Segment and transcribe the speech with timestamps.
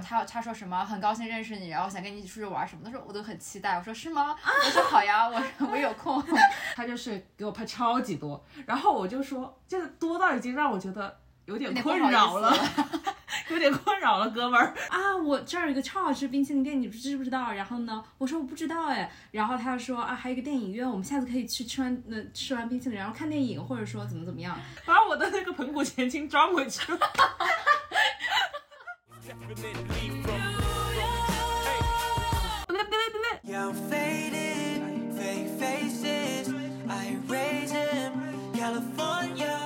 [0.00, 3.76] 他他他说什么很高兴认识你，然后想跟你一起出去玩什么的时候，我都很期待。
[3.76, 4.36] 我说是吗？
[4.64, 6.22] 我说好呀，我我有空。
[6.76, 12.54] 他就是给我拍超级多，然后我就说，这个多到已经让我觉得有点困扰了，
[13.50, 14.74] 有点困扰了，哥们儿。
[14.88, 17.52] 啊，我这儿有一个超好吃冰淇淋店，你知不知道？
[17.52, 24.58] 然后呢，我说我不知道哎，然后他就说啊，还有一个电影院，我们下次可以去吃完那吃完冰淇淋，然后看电影，或者说怎么怎么样。
[24.84, 26.98] 把我的那个盆骨前倾装回去了。
[33.44, 34.82] Yeah, I'm faded,
[35.14, 36.52] fake faces.
[36.88, 38.12] I raise him,
[38.52, 39.56] California.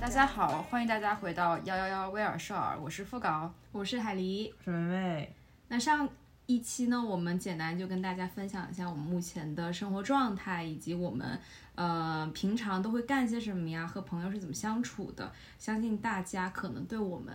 [0.00, 3.54] 大家好，欢迎大家回到幺幺幺威尔舍尔，我是副稿。
[3.70, 4.52] 我是海狸。
[4.64, 5.36] 是梅梅，
[5.68, 6.08] 那上
[6.46, 11.38] 一期呢，我们简单就跟大家分享一下我们目前的生活状态，以及我们
[11.76, 15.30] 呃平常都会干些什么呀，和朋友是怎么相处的。
[15.56, 17.32] 相信大家可能对我们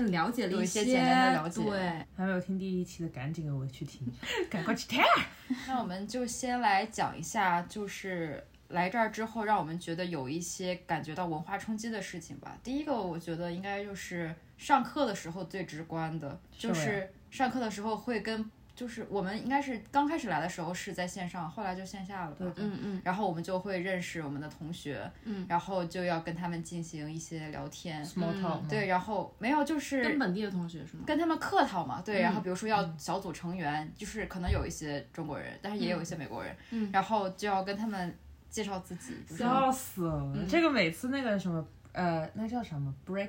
[0.00, 4.10] 更了解了些，一些简单的了解对，还没有听第一期的，赶紧给我去听，
[4.48, 5.02] 赶快去听。
[5.68, 12.56] 那我们就先来讲一下，就是来这儿之后，让我们觉得有一些感觉到文化冲击的事情吧。
[12.64, 18.50] 第一个，我觉得应该就是上课的时候最直观的，就是是上课的时候会跟，
[18.80, 22.36] 就是我们应该是刚开始来的时候是在线上，后来就线下了吧。
[22.38, 23.02] 对对嗯嗯。
[23.04, 31.02] 然后我们就会认识我们的同学，嗯，然后就要跟他们进行一些聊天，Small talk，对，然后没有就是跟本地的同学是吗？
[31.06, 32.42] 跟他们客套嘛，对，然后嗯。
[32.42, 36.88] 比如说要小组成员，就是可能有一些中国人，但是也有一些美国人，嗯。
[36.90, 38.16] 然后就要跟他们
[38.48, 40.46] 介绍自己，笑死了！
[40.48, 43.28] 这个每次那个什么呃，那叫什么？Break，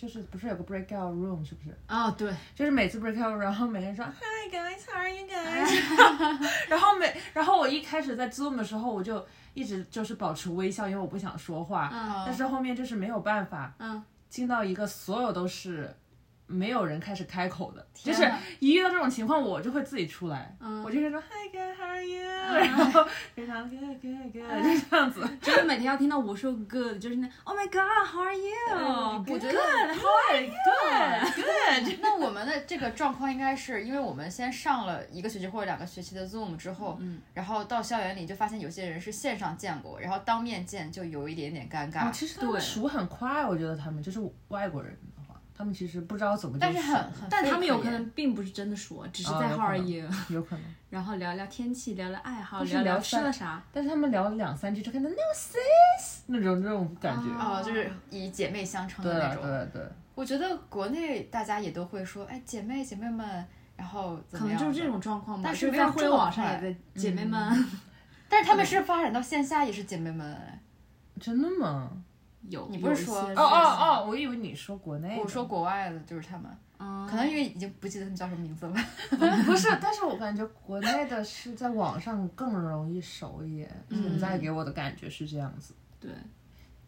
[0.00, 1.76] 就是不是有个 breakout room 是不是？
[1.86, 5.82] 啊，对，就是每次 breakout，然后每个人说 Hi guys, how are you guys？
[6.70, 11.90] 然后每然后我一开始在 Zoom 的时候，我就一直就是保持微笑，因为我不想说话。
[11.92, 15.92] 嗯但是后面就是没有办法，嗯，进到一个所有都是
[16.48, 20.82] 没有人开始开口的，就是一遇到这种情况，我就会自己出来，嗯。
[20.82, 22.18] 我就会说 Hi guys, how are you？、
[22.58, 25.28] 然后非常 good good good，就这样子。
[25.42, 29.24] 就是每天要听到我说 good，就是那 Oh my God，How are you？
[29.28, 42.60] 我觉得 Good good good， 那我们的这个状况应该是因为我们先上了一个学期或者两个学期的 Zoom 之后，嗯，然后到校园里就发现有些人是线上见过，然后当面见就有一点点尴尬，哦，其实他们对。
[42.60, 44.96] 熟很快，我觉得他们就是外国人
[45.58, 53.60] 他们其实不知道怎么但是很很，但他们有可能并不是真的说，只是在哦有 How 可能 you，有可能， 然后聊聊天气，聊聊爱好，聊聊吃了啥。
[53.72, 57.28] 但是他们聊了两三句就看到 no sis 那种那种感觉。
[57.36, 59.42] 哦，就是以姐妹相称的那种。
[59.42, 59.82] 对对，
[60.14, 63.44] 我觉得国内大家也都会说，哎，姐妹姐妹们，
[63.76, 64.64] 然后怎可么样的？
[64.64, 67.66] 能就是这种状况吧，但是就是在互联网上也在姐妹们
[68.30, 70.38] 但是他们是发展到线下也是姐妹们。
[71.18, 71.90] 真的吗？
[72.42, 75.18] 有，你不是说哦哦哦，我以为你说国内。
[75.20, 78.74] 我说国外的就是他们，嗯可能因为已经不记得他们叫什么名字了。
[79.44, 86.10] 不是， 但是我感觉国内的是在网上更容易熟一点，现在给我的感觉是这样子，对，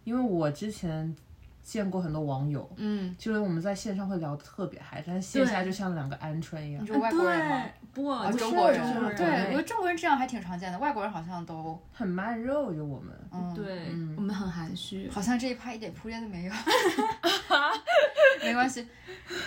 [0.04, 1.14] 因为我之前
[1.62, 6.86] 见过很多网友，嗯，就是我们在线上会聊的特别嗨，但是线下就像两个鹌鹑一样你。
[6.86, 7.64] 说外国人吗？
[7.92, 8.80] 不，啊，中国人
[9.16, 13.12] 对，我觉得中国人这样还挺常见的，外国人好像都，很慢热，我觉得我们。
[13.32, 15.08] 嗯，，对嗯，我们很含蓄。
[15.10, 16.52] 好像这一趴一点铺垫都没有。
[18.42, 18.86] 没关系，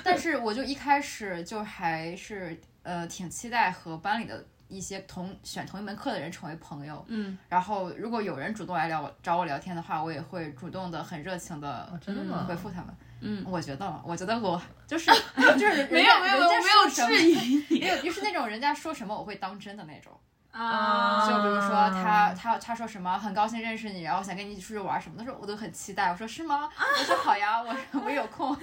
[0.03, 7.04] 但是我就一开始就还是呃挺期待和班里的一些同选同一门课的人成为朋友。
[7.08, 12.46] 嗯，然后如果有人主动来聊找我聊天的话，我也会主动的很热情的哦，真的？
[12.46, 12.96] 回复他们。
[13.22, 16.46] 嗯，我觉得，我觉得我 就是就是没有没有，没
[16.84, 17.80] 有质疑你。
[17.80, 20.12] 没有，就是那种人家说什么我会当真的那种。
[20.52, 26.10] 啊，就比如说他他他说什么很高兴认识你，然后想跟你一起出去玩什么的时候，我都很期待。
[26.12, 26.70] 我说是吗？
[26.78, 28.56] 我说好呀，我 我有空。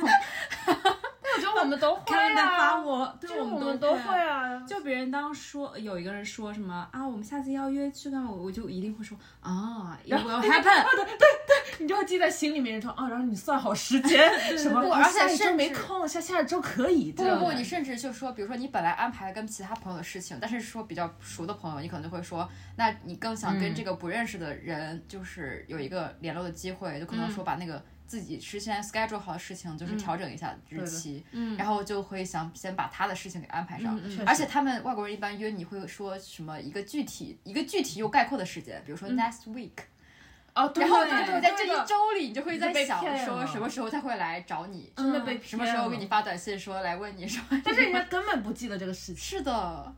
[1.36, 4.20] 我觉得我们都会看在发啊，我，对就我们们都会会。
[4.20, 4.60] 啊。
[4.66, 10.62] 就别人当说有一个人说什么啊，我们下次要约去干嘛，我我就一定会说啊， it will happen。
[10.96, 11.16] 对对
[11.78, 14.80] 你就会记在心里面，然后啊，然后你算好时间，什么？
[14.80, 17.12] 我不而且下一周甚至没空，下下周可以。
[17.12, 22.46] 不不不，你甚至就说，比如说你本来安排跟其他朋友的事情，但是说比较熟的朋友，你可能就会说，
[22.76, 31.56] 那你更想跟这个不认识的人，就是有一个联络的机会，就可能说把那个自己事先 schedule 好的事情，就是调整一下日期，嗯。
[31.56, 33.96] 然后就会想先把他的事情给安排上。
[34.02, 39.70] 嗯而且他们外国人一般约你会说什么一个具体一个具体又概括的时间，比如说 next week，、
[40.56, 47.62] 哦，对然后对对，在这一周里，你就会在被想骗说什么时候他会来找你，真的被嗯什么时候给你发短信说来问你什么。
[47.64, 49.16] 但是人家根本不记得这个事情。
[49.16, 49.94] 是的，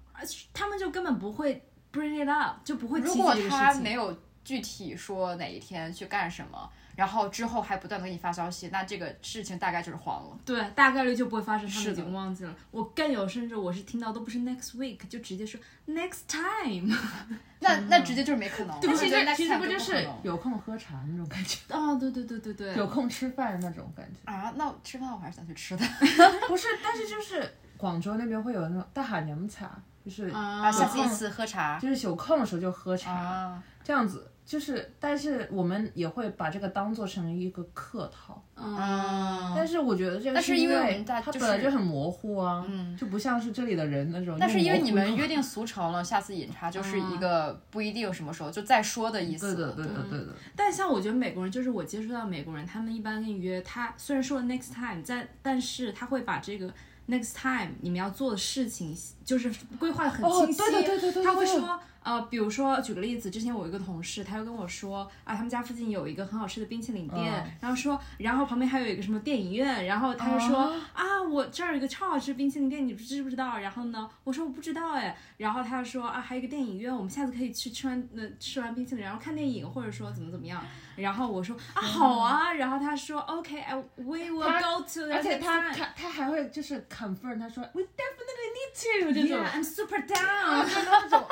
[0.53, 3.35] 他们就根本不会 bring it up，就不会如果。
[3.49, 10.39] 他没有具体说哪一天去干什么，然后之后还不断的给你发消息，那这个事情大概就是黄了。
[10.45, 12.55] 对，大概率就不会发生，他们已经忘记了。
[12.71, 16.95] 我更有甚至我是听到都不是 next week，就直接说 next time。
[17.61, 18.81] 那那直接就是没可能。
[18.81, 24.31] 其实我觉得 next 其实不就是有空喝茶那种感觉，哦，对对对对对，有空吃饭那种感觉。
[24.31, 24.53] 啊？
[24.57, 25.85] 那吃饭我还是想去吃的
[26.49, 29.71] 不是，但是就是广州那边会有那种大喊娘茶，
[30.05, 30.73] 就是啊啊。
[30.73, 34.29] 下次一次喝茶就是有空的时候就喝茶，啊，这样子。
[34.45, 44.37] 就是，但是我们也会把这个当做成一个客套，嗯，但是我觉得这个是因因为它本来就很模糊啊，嗯就不像是这里的人那种。
[44.39, 49.55] 但是因为你们约定，俗成了，下次饮茶就是一个不一定什么时候就再说的意思。
[49.55, 50.35] 对的，对的，对的。
[50.57, 56.69] 但像我觉得美国人，就是我接触到美国人，他们一般跟你约，他虽然说了 next time，在但是他会把这个
[57.09, 58.95] next time 你们要做的事情，
[59.25, 60.59] 就是规划的很哦，清晰。
[60.59, 73.59] 对对对对对，对他会说，呃，比如说举个例子，之前我一个同事，他就跟我说啊，他们家附近有一个很好吃的冰淇淋店，嗯然后说，然后旁边还有一个什么电影院，然后他就说、哦啊，我这儿有一个超好吃的冰淇淋店，你知不知道？
[73.59, 80.63] 然后呢，我说我不知道哎，然后他就说啊，还有一个电影院，我们下次可以去吃完呃吃完冰淇淋，然后看电影，或者说怎么怎么样。
[80.97, 90.67] 然后我说啊好啊，然后他说 OK，I we will go to 而且他他他还会就是 confirm，他说 we definitely need to 这种 I'm super down。
[90.85, 91.25] 那种，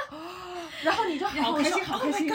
[0.83, 2.29] 然后你就好开心，好 Oh 开心。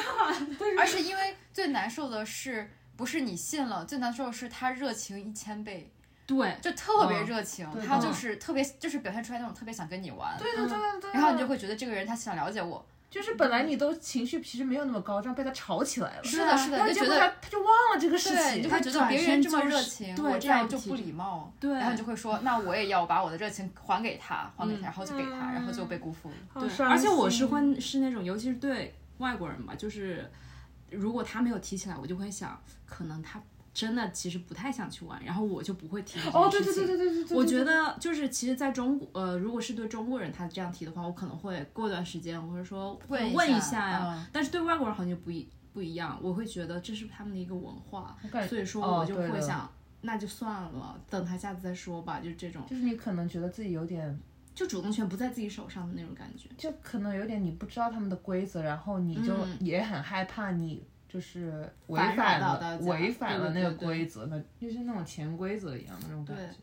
[0.58, 5.92] 对而且因为最难受的是，不是你信了，最难受的是他热情一千倍，
[6.26, 10.38] 对，就特别热情，他就是特别就是表现出来那种特别想跟你玩。
[10.38, 11.12] 对对，对对，对。
[11.14, 16.24] 然后你就会觉得这个人他想了解我，就是本来你都情绪其实没有那么高涨，被他吵起来了。
[16.26, 18.78] 是的，是的，然后结果你就觉得他他就忘了这个事对，你就情。
[18.78, 26.36] 会觉得别人这么热情，对我这样就不礼貌，对然后你就会说，那我也要把我的热情还给他，还给他，嗯然后就给他，然后就被辜负了。
[26.60, 30.30] 对，而且我是心会是那种，尤其是对外国人吧，就是
[30.90, 33.42] 如果他没有提起来，我就会想，可能他
[33.76, 36.86] 真的其实不太想去玩，然后我就不会提这件哦，对事情。
[36.88, 44.14] 对对对对对对，我觉得得就是，其实在中国，呃，如果是对中国人他这样提的话，我可能会过段时间，或者说问一问一下下呀。
[44.16, 49.70] 嗯但是对外国人好像就不一不一样，我会觉得这是他们的一个文化，感所以说哦我就会想，
[50.02, 54.18] 那就算了，等他下次再说吧，就这种，就是你可能觉得自己有点，
[54.54, 56.48] 就主动权不在自己手上的那种感觉。
[56.58, 60.82] 就可能有点你不知道他们的规则，然后你就嗯也很害怕你。
[61.16, 66.54] 就是违反反了违反了那个规则，那就是那种潜规则一样的那种感对觉。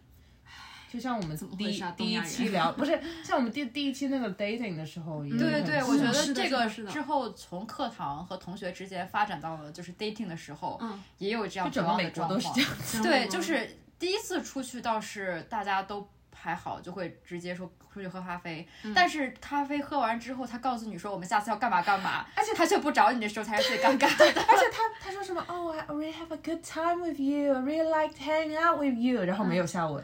[0.93, 13.03] 就像我们第一第一期聊， 不是像我们第第一期那个 dating 的时候一样对对，我觉得这个是的之后从课堂和同学之间发展到了就是 dating 的时候，嗯，也有这样就整个美国同样的状况都是这样子。
[13.03, 16.07] 对，就是第一次出去倒是大家都
[16.43, 18.67] 还好，就会直接说出去喝咖啡。
[18.83, 24.25] 嗯但是咖啡喝完之后，他告诉你说我们下次要干嘛干嘛，而且他却不找你的时候才是最尴尬的。
[24.27, 30.03] 而且他他说什么哦、i really have a good time with you, I really liked hanging out with you，然后没有下文。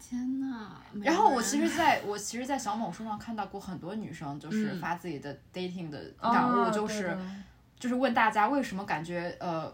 [0.00, 0.70] 天呐！
[1.02, 7.14] 然后我其实在我其实，在小某书上看到过很多女生，就是嗯发自己的 dating 的感悟，哦就是、
[7.78, 9.70] 就是问大家为什么感觉呃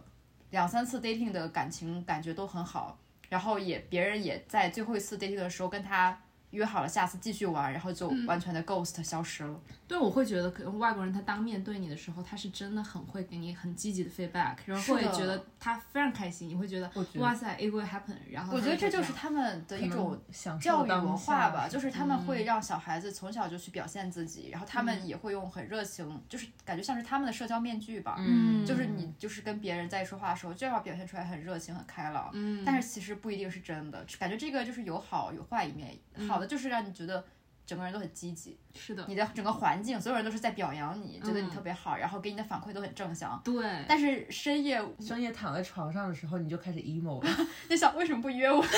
[0.50, 2.98] 两三次 dating 的感情感觉都很好，
[3.28, 6.18] 然后也别人也在最后一次 dating 的时候跟他
[6.54, 9.60] 约好了下次继续玩，然后就嗯完全的 ghost 消失了。
[9.86, 18.16] 对，我会觉得可能外国人他当面对你的时候，他是真的很会给你很积极的 feedback，然后会觉得他非常开心，你会觉得哇塞，it will happen。
[18.30, 20.18] 然后我觉得这就是他他们的一种
[20.60, 28.16] 教育文化吧，就是他们会让小孩子从小就去表现自己，然后他们也会用很热情，就是感觉像是他们的社交面具吧。
[28.18, 34.04] 嗯就是你就是跟别人在说话的时候，就要表现出来很热情、很开朗，嗯但是其实不一定是真的。
[34.18, 35.96] 感觉这个就是有好有坏一面，
[36.28, 37.24] 好的就是让你觉得
[37.66, 43.40] 整个人都很积极，是的，你的整个环境所有人都是在表扬你，觉得你嗯特别好，然后给你的反馈都很正向。
[43.44, 47.30] 对，但是深夜深夜躺在床上的时候，你就开始 emo 了。
[47.68, 48.64] 就想为什么不约我？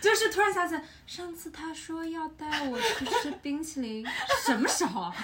[0.00, 4.04] 就是突然想起来，上次他说要带我去吃冰淇淋，
[4.44, 5.14] 什么时候啊？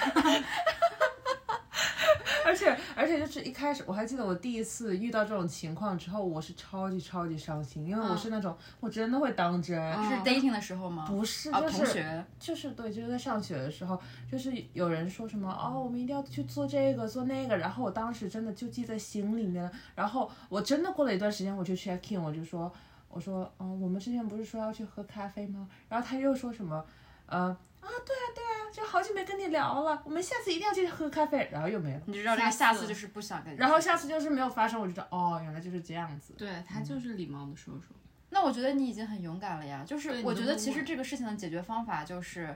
[2.46, 11.04] 而且而且就是一开始，我还记得我第一次遇到这种情况之后，我是超级超级伤心，因为我是那种、我真的会当真，嗯是 dating 的时候吗？
[11.08, 12.24] 不是啊，就是、同学。
[12.38, 14.00] 就是对，就是在上学的时候，
[14.30, 19.72] 就是有人说什么哦，我们一定要去做这个做那个，然后我当时真的就记在心里面了。
[19.96, 22.72] 然后我真的过了一段时间，我就 check in，我就说，
[23.08, 25.68] 我说，嗯，我们之前不是说要去喝咖啡吗？
[25.88, 26.84] 然后他又说什么，
[27.26, 28.45] 呃，啊，对啊对啊，
[28.76, 32.02] 就好久没跟你聊了，我们下次一定要去喝咖啡，然后又没了。
[32.04, 33.56] 你就知道这个下次就是不想跟你。
[33.56, 36.34] 然后下次就是没有发生，我就知道哦，原来就是这样子。
[36.36, 37.96] 对他就是礼貌的说说，
[38.28, 39.82] 那我觉得你已经很勇敢了呀。
[39.86, 42.54] 就是我觉得其实这个事情的解决方法就是，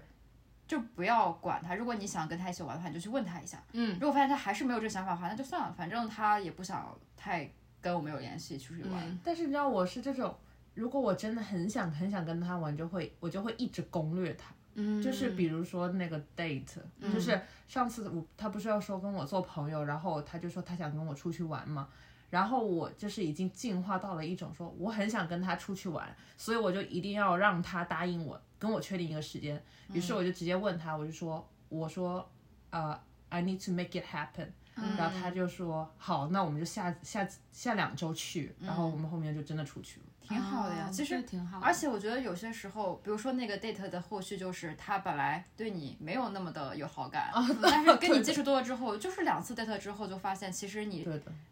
[0.69, 1.75] 就不要管他。
[1.75, 3.65] 如果你想跟他一起玩的话，你就去问他一下。
[3.73, 7.51] 嗯，如果发现他还是没有这个想法的话，那就算了，反正他也不想太
[7.81, 9.09] 跟我们有联系出去玩。
[9.09, 10.37] 嗯但是你知道我是这种，
[10.75, 14.53] 如果我真的很想很想跟他玩，就会我就会一直攻略他。
[14.75, 16.79] 嗯，就是比如说那个 date，、
[17.13, 21.89] 就是上次我他不是要说跟我做朋友，然后他就说他想跟我出去玩嘛，
[22.31, 29.63] 然后我就是已经进化到了一种说我很想跟他出去玩，所以我就一定要让他答应我，跟我确定一个时间。
[29.93, 32.29] 于是我就直接问他，我就说我说
[32.71, 32.99] 呃、
[33.29, 34.49] I need to make it happen，、
[34.97, 40.07] 然后他就说好，那我们就下下下两周去，然后我们后面就真的出去了。
[40.31, 47.31] 挺好的呀，哦其实挺好的而且我觉得有些时候，比如说那个 date 的后续，就是他本来对你没有那么的有好感，
[47.63, 51.07] 但是 跟你接触多了之后，就是两次 date 之后，就发现其实你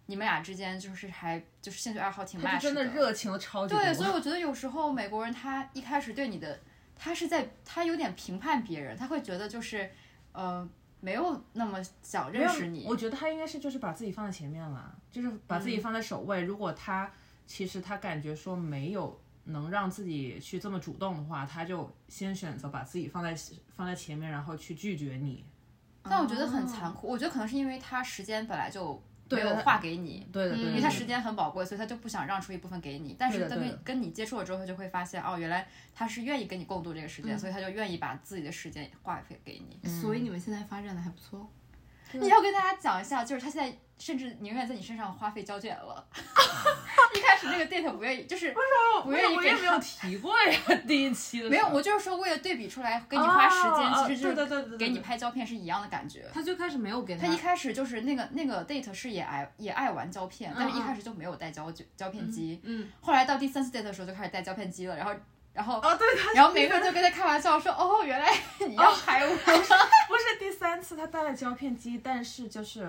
[0.07, 3.83] 你们俩之间就是还就是兴趣爱好挺 match 的热情了超级多。
[3.83, 6.61] 对，所以我觉得有时候美国人他一开始对你的，
[6.97, 9.91] 他是在他有点评判别人，他会觉得就是
[10.33, 10.67] 呃
[11.01, 12.85] 没有那么想认识你。
[12.89, 16.43] 我觉得他应该是就是把自己放在前面了，就是把自己放在首位。
[16.43, 17.11] 如果他
[17.49, 23.35] 其实他感觉说没有能让自己去这么主动的话，他就先选择把自己放在
[23.75, 25.45] 放在前面，然后去拒绝你。
[26.03, 33.17] 但我觉得很残酷，我觉得可能是因为他时间本来就没有划给你，对的，对，对因为他时间很宝贵，所以他就不想让出一部分给你。
[33.19, 39.89] 但是跟跟你接触了之后，他就会发现哦，原来他是愿意跟你共度这个时间，所以他就愿意把自己的时间划给给你。
[39.89, 41.51] 所以你们现在发展的还不错。
[42.13, 46.07] 你要跟大家讲一下，就是他现在甚至宁愿在你身上花费胶卷了。
[47.15, 48.55] 一开始那个 date 不愿意，就是
[49.03, 49.79] 不愿意给我也没有。
[49.79, 56.29] 提过呀，第一期的没有，我就是说为了对比出来，跟你花时间，哦其实就是给你拍胶片是一样的感觉。
[56.33, 62.61] 他最开始没有给他，他一开始就是那个那个 date 是也爱也爱玩胶片，但是一开始就没有带胶卷胶片机。
[62.65, 65.15] 嗯，后来到第三次 date 的时候就开始带胶片机了，然后
[65.59, 68.29] 然后哦，对，他然后每个人就跟他开玩笑说：“哦，原来
[68.65, 69.37] 你要拍我。
[69.37, 72.89] 不是第三次他带了胶片机，但是就是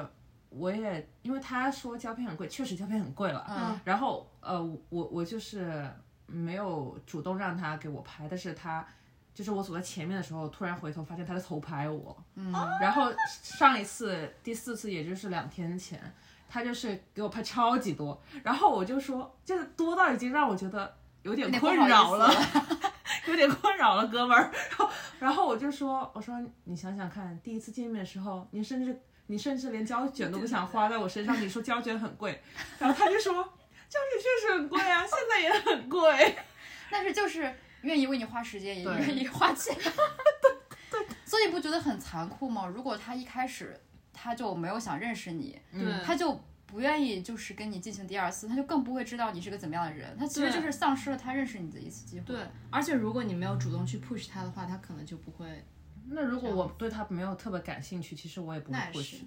[0.50, 3.44] 我也因为他说胶片很贵，确实胶片很贵了。
[3.50, 5.84] 嗯，然后呃，我我就是
[6.28, 8.86] 没有主动让他给我拍，但是他
[9.34, 12.16] 就是我走在前面的时候，突然回头发现他在偷拍我。
[12.36, 13.12] 嗯，然后
[13.42, 16.00] 上一次第四次，也就是两天前。
[16.48, 20.96] 他就是给我拍超级多，然后我就说，就是多到已经让我觉得
[21.30, 22.34] 有点困扰了，
[23.28, 24.52] 有点困扰了，哥们儿。
[24.52, 32.42] 然后，然后我就说，我说你想想看，第一次见面的时候，你甚至你甚至连胶卷都不想花在我身上，你说胶卷很贵，
[32.80, 36.36] 然后他就说胶卷确实很贵啊，现在也很贵。
[36.92, 39.76] 但是就是愿意为你花时间，也愿意花钱。
[40.90, 42.66] 对，所以不觉得很残酷吗？
[42.66, 43.80] 如果他一开始
[44.12, 50.16] 他就没有想认识你，对，他就不愿意就是跟你进行第二次，他就更不会知道你是个怎么样的人。
[50.16, 52.26] 他其实就是丧失了他认识你的一次机会。
[52.26, 55.66] 对，而且如果你没有主动去 push 他的话，他可能就不会。
[56.10, 59.22] 那如果我对他没有特别感兴趣，其实我也不会 push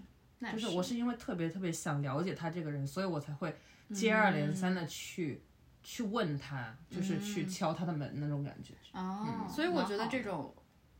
[0.52, 3.56] 就是我是因为特别特别想了解他这个人，所以我才会
[3.92, 5.42] 接二连三的去、
[5.82, 8.75] 去问他，就是去敲他的门那种感觉。
[8.92, 10.54] 哦，所以我觉得这种，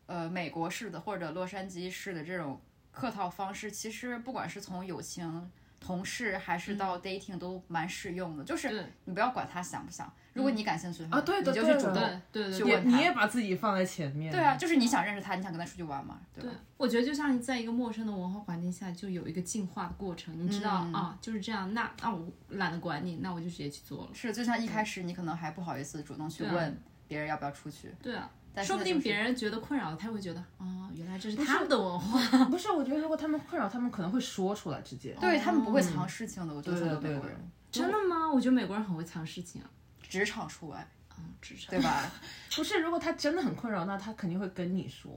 [0.07, 5.51] 呃，美国式的或者洛杉矶式的这种客套方式，其实不管是从友情、
[5.83, 8.45] 同事还是到 dating 都蛮适用的。
[8.45, 11.95] 就是你不要管他想不想，如果你感兴趣的话，啊对的你就去主动。
[11.95, 14.31] 对对对对去问你也把自己放在前面。
[14.31, 16.51] 对啊，就是你想认识他，你想跟他出去玩嘛，对吧？
[16.51, 20.35] 对，我觉得就像在一个陌生的文化环境下，就有一个进化的过程。
[20.39, 21.75] 你知道、嗯啊，就是这样。
[21.75, 24.11] 那那我懒得管你，那我就直接去做了。
[24.15, 32.45] 是，就像一开始你可能还不好意思主动去问别人要不要出去，对啊，但说不定别人觉得困扰了，他会觉得哦，原来这是他们的文化。
[32.51, 35.17] 不是，我觉得如果他们困扰，他们可能会说出来直接。
[35.21, 36.53] 对他们不会藏事情的。
[36.53, 37.37] 我觉得人
[37.71, 38.31] 真的吗？
[38.31, 39.71] 我觉得美国人很会藏事情啊。
[40.03, 42.11] 职场除外，嗯，职场对吧？
[42.55, 45.11] 不是，如果他真的很困扰，那他肯定会跟你说。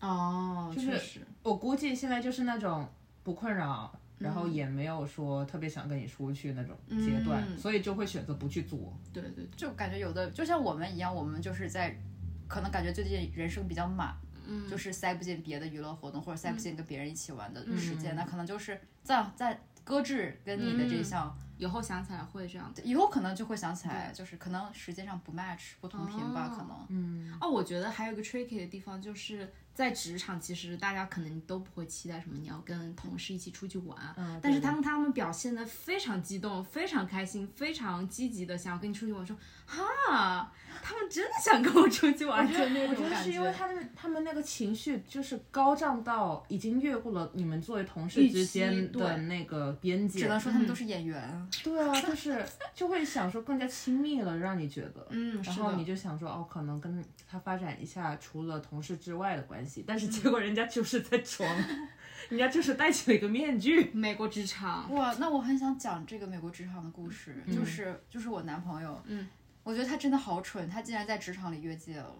[0.00, 2.86] 哦，就是确实，我估计现在就是那种
[3.24, 8.96] 不困扰，然后也没有说特别想跟你出去那种阶段，嗯所以就会选择不去做。
[9.12, 11.98] 对对对，就感觉有的就像我们一样，我们就是在
[12.48, 14.14] 可能感觉最近人生比较满，
[14.46, 22.72] 嗯，就是塞不进别的娱乐活动，或者塞不进跟别人一起玩的时间，那可能就是在在搁置跟你的这项，以后想起来会这样。
[22.82, 26.56] 以后可能就会想起来，就是可能时间上不 match 不同频吧，哦。
[26.56, 26.86] 可能。
[26.88, 50.20] 嗯，哦，我觉得还有一个 tricky 的地方，就是在职场，其实大家可能都不会期待什么你要跟同事一起出去玩，嗯但是对当他们表现的非常激动、非常开心、非常积极的想要跟你出去玩，说哈，他们真的想跟我出去玩，就那我觉得种感是因为他们他们那个情绪就是高涨到已经越过了你们作为同事之间的那个边界。
[50.20, 55.06] 只能说他们都是演员，对啊，就是就会想说更加亲密了，让你觉得。
[55.10, 61.48] 嗯，然后你就想说，哦，可能跟他发展一下除了同事之外的关系，但是结果人家就是在装。
[62.28, 63.90] 人家就是戴起了一个面具。
[63.92, 69.28] 美国职场，哇，那我很想讲这个美国职场的故事，就是就是我男朋友，嗯，
[69.66, 72.14] 我觉得他真的好蠢，他竟然在职场里越界了，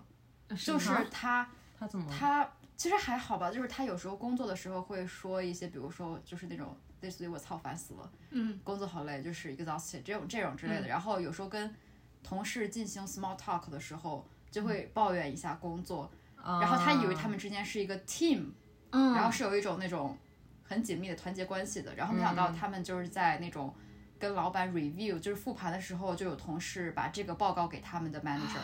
[0.56, 1.48] 就是他
[1.78, 2.12] 他怎么？
[2.12, 10.88] 他其实还好吧，就是他有时候工作的时候会说一些，比如说就是那种类似于我操烦死了，嗯，工作好累，就是 exhausted 这种这种之类的。
[10.88, 11.72] 然后有时候跟
[12.20, 16.10] 同事进行 small talk 的时候，就会抱怨一下工作，
[16.42, 18.50] 然后他以为他们之间是一个 team，
[18.90, 20.18] 嗯，然后是有一种那种
[20.64, 21.94] 很紧密的团结关系的。
[21.94, 23.72] 然后没想到他们就是在那种
[24.18, 28.58] 跟老板 review，就是复盘的时候，就有同事把这个报告给他们的 manager，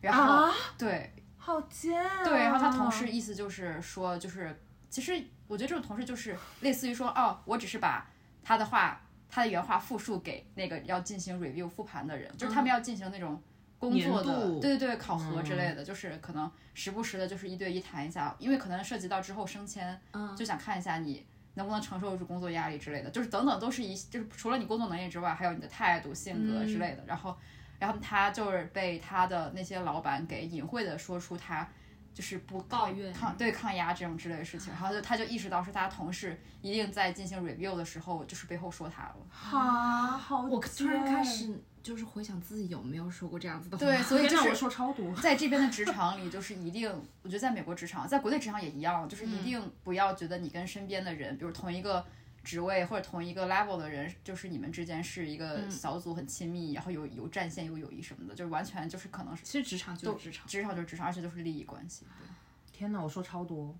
[0.00, 1.12] 然后、啊对。
[1.36, 2.24] 好贱、啊。
[2.24, 4.58] 对，然后他同事意思就是说，就是
[4.88, 8.10] 其实我觉得这种同事就是类似于说，哦，我只是把
[8.42, 13.42] 他的话，他的原话复述给那个要进行 review 复盘的人，就是他们要进行那种
[13.78, 21.26] 工作的，对对对，考核之类的，就是可能时不时的，就是一对一谈一下，因为可能涉及到之后升迁，嗯就想看一下你。
[21.54, 27.04] 能不能承受住工作压力之类的，就是等等都是一，就是除了你工作能力之外，还有你的态度、性格之类的。
[27.06, 27.36] 然后，
[27.78, 31.66] 然后他就是被他的那些老板给隐晦的说出他
[32.12, 39.16] 就是不抱怨抗对抗压这种之类的事情，然后就他就意识到是他同事一定在进行 review 的时候就是背后说他了。
[39.32, 43.84] 啊，好我突然开始就是回想自己有没有说过这样子的话。
[43.84, 45.14] 对，所以就是，我是说超多。
[45.16, 46.90] 在这边的职场里，就是一定，
[47.22, 52.04] 我觉得在美国职场，在国内职场也一样，就是一定不要觉得你跟身边的人，比如同一个
[52.42, 62.06] 职位或者同一个 level 的人，就是你们之间是一个小组很亲密，然后有有战线有友谊什么的，就是完全就是可能是其实职场就是职场，职场就是职场，而且都是利益关系。
[62.18, 62.26] 对。
[62.72, 63.76] 天哪，我说超多。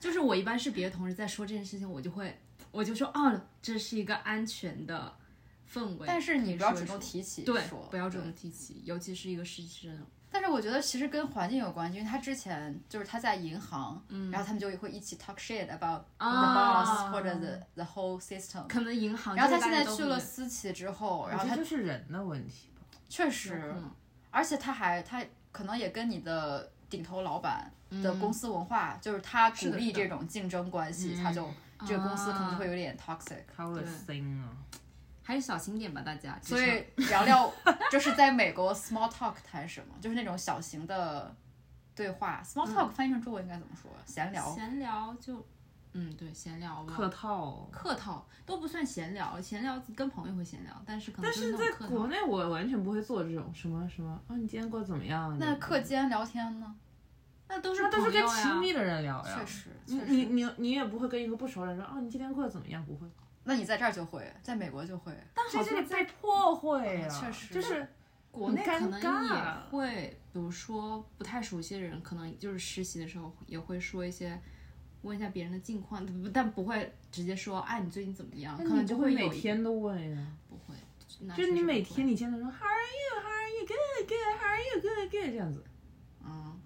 [0.00, 5.14] 就是我一般是别的同事在说这件事情，我就会我就说哦，这是一个安全的
[5.72, 6.06] 氛围。
[6.06, 10.06] 但是你不要主动提起对说，不要主动提起，尤其是一个实习生。
[10.32, 14.00] 但是我觉得其实跟环境有关系，因为他之前就是他在银行，
[14.30, 18.64] 然后他们就会一起 talk shit about the 啊 boss、或者 the the whole system。
[18.68, 22.86] 可能银行，然后他现在去了私企之后，然后他就是人的问题吧。
[23.08, 23.74] 确实，
[24.30, 27.68] 而且他还他可能也跟你的顶头老板
[28.00, 31.48] 的公司文化，就是他鼓励这种竞争关系，他就
[31.84, 33.40] 这个公司可能就会有点 toxic。
[33.56, 34.54] 靠了心啊！
[35.30, 36.36] 还是小心点吧，大家。
[36.42, 37.48] 所以聊聊，
[37.88, 41.32] 就是在美国 small talk 谈什么，就是那种小型的
[41.94, 42.42] 对话。
[42.44, 43.88] small talk 翻译成中文应该怎么说？
[44.04, 44.52] 闲聊。
[44.52, 45.46] 闲聊就，
[45.92, 46.92] 嗯，对，闲聊吧。
[46.92, 47.68] 客套。
[47.70, 51.70] 客套都不算闲聊，闲聊跟朋友会闲聊，但是可能是在。
[51.86, 55.38] 国内，我完全不会做这种什么什么啊，你今天过得怎么样？
[55.38, 56.74] 那课间聊天呢？
[57.50, 58.26] 那都是那都是跟。
[58.28, 59.38] 亲密的人聊呀。
[59.38, 60.06] 确实，你实。
[60.06, 62.82] 你你你也不会跟一个不熟人说啊，你今天过得怎么样？
[62.86, 63.06] 不会，
[63.44, 65.12] 那你在这儿就会，在美国就会。
[65.34, 67.86] 但好这里被迫会啊，确实就是
[68.30, 74.40] 国内可能也会，比如说不太熟悉的人，可能就是实习的时候也会说一些，
[75.02, 78.56] 问一下别人的近况，但不会直接说，哎，你最近怎么样？
[78.56, 80.26] 可能就会有每天都问呀。
[80.48, 80.76] 不会，
[81.36, 83.20] 就是你每天你见到说 How are you?
[83.20, 83.66] How are you?
[83.66, 84.38] Good, good.
[84.38, 84.80] How are you?
[84.80, 85.30] Good, good.
[85.32, 85.64] 这样子。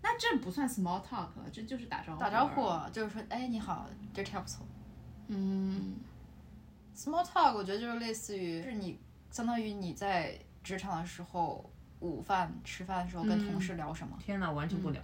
[0.05, 2.21] 嗯，那这不算 small talk，这就是打招呼。
[2.21, 4.67] 打招呼，就是说，哎，你好，这条不错。
[5.29, 5.95] 嗯
[6.95, 11.69] ，Small talk，我觉得就是类似于，是你相当于你在职场的时候，
[12.01, 14.17] 午饭吃饭的时候跟同事聊什么。
[14.21, 15.03] 天哪，完全不聊。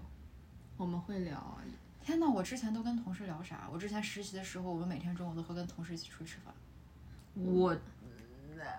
[0.76, 1.58] 我们会聊，
[2.02, 3.68] 天哪，我之前都跟同事聊啥？
[3.72, 6.54] 我之前实习的时候，我们每天中午都会跟同事一起出去吃饭。
[7.34, 7.74] 我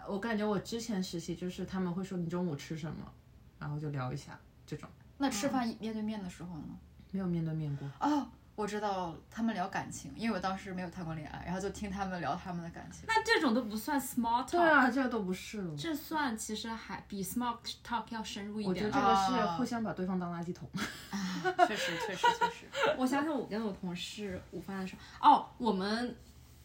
[0.07, 3.11] 我感觉我之前实习就是他们会说你中午吃什么，
[3.57, 4.87] 然后就聊一下这种，
[5.21, 6.65] 那吃饭面对面的时候呢？
[7.11, 7.87] 没有面对面过。
[7.99, 13.03] 哦，我知道他们聊感情，因为我当时没有谈过恋爱，然后就听他们聊他们的感情。
[13.07, 14.51] 那这种都不算 small talk。
[14.51, 15.75] 对啊，这个都不是了。
[15.77, 18.83] 这算其实还比 small talk 要深入一点我觉。
[18.85, 20.67] 得这个是啊互相把对方当垃圾桶。
[21.67, 22.65] 确实，确实，确实。
[22.97, 26.15] 我想想，我跟我同事午饭的时候，哦，我们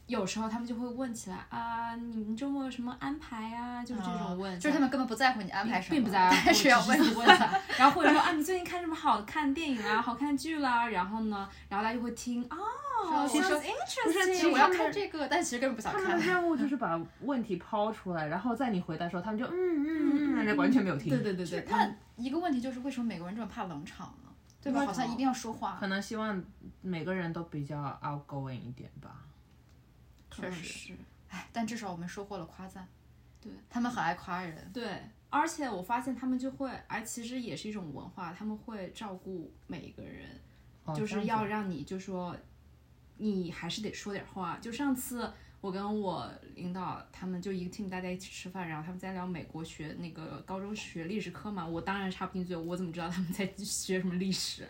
[0.07, 3.85] 有时候他们就会问起来啊，你们周末有什么安排啊？
[3.85, 10.89] 就是这种问，就是他们根本不在乎你安排什么，并不在乎， 但是要问问他，然后或者说啊，你最近看什么好看电影啊、好看剧啦？
[10.89, 13.61] 然后呢，然后大家就会听哦，其实 sounds
[14.05, 16.35] 不是 interesting，其实我要看这个，但其实根本不想他们的看。
[16.35, 19.87] 任务就是把问题抛出来，然后在你回答的时候，他们就嗯嗯
[20.37, 21.09] 嗯，嗯完全没有听。
[21.11, 24.31] 对对对对，他那一个问题就是，为什么美国人这么怕冷场呢？
[24.63, 24.85] 对吧？
[24.87, 25.89] 好像一定要说话可。
[25.89, 26.41] 能希望
[26.81, 29.11] 每个人都比较 outgoing 一点吧。
[30.43, 30.95] 确实是。
[31.29, 32.87] 哎，但至少我们收获了夸赞。
[33.41, 34.71] 对，他们很爱夸人。
[34.73, 40.41] 对，而且我发现他们就会，哎，其实也是一种文化，他们会照顾每一个人，
[40.85, 42.37] 哦就是要让你就说，
[43.19, 44.59] 你还是得说点话。
[44.59, 45.33] 就上次
[45.67, 54.63] 我我跟我领导他们就一个 team，大家一起吃饭，然后他们在聊美国学那个高中学历史课嘛，我当然插不进嘴，我怎么知道他们在学什么历史？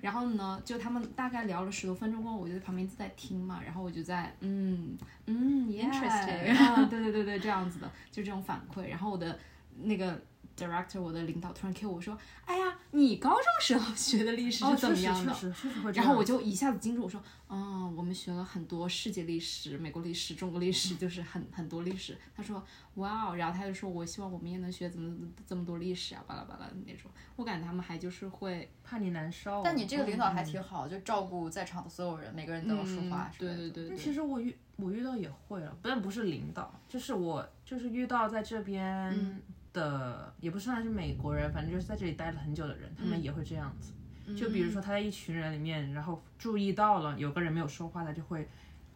[0.00, 8.88] 然后呢，就他们大概聊了十多分钟过后，我就在旁边在听嘛，然后我就在嗯嗯 Interesting 啊，对对对对，这样子的，就这种反馈。
[8.88, 9.38] 然后我的
[9.76, 10.20] 那个
[10.64, 15.32] director，我的领导突然 Q 我说，哎呀，你高中时候学的历史哦，是怎么样的？
[15.32, 16.06] 确实确实确实会然。
[16.06, 22.16] 后我就一下子惊住，我说，嗯，我们学了很多世界历史、美国历史、中国历史，就是很很多历史。
[22.36, 22.62] 他说，
[22.94, 27.10] 哇哦，然后他就说，我希望我们也能学怎么这么多历史啊，巴拉巴拉的那种。
[27.36, 29.62] 我感觉他们还就是会，怕你难受。
[29.64, 39.40] 但你这个领导还挺好，就照顾在场的所有人，每个人都要说话对对对，其实我遇我遇到也会了，但不是领导，就是我就是遇到在这边
[39.72, 43.92] 的，也不算是美国人，反正就是在这里待了很久的人，他们也会这样子。
[44.34, 48.48] 就比如说他在一群人里面，然后注意到了有个人没有说话，他就会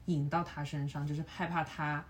[0.07, 2.05] 引到他身上，就是害怕他，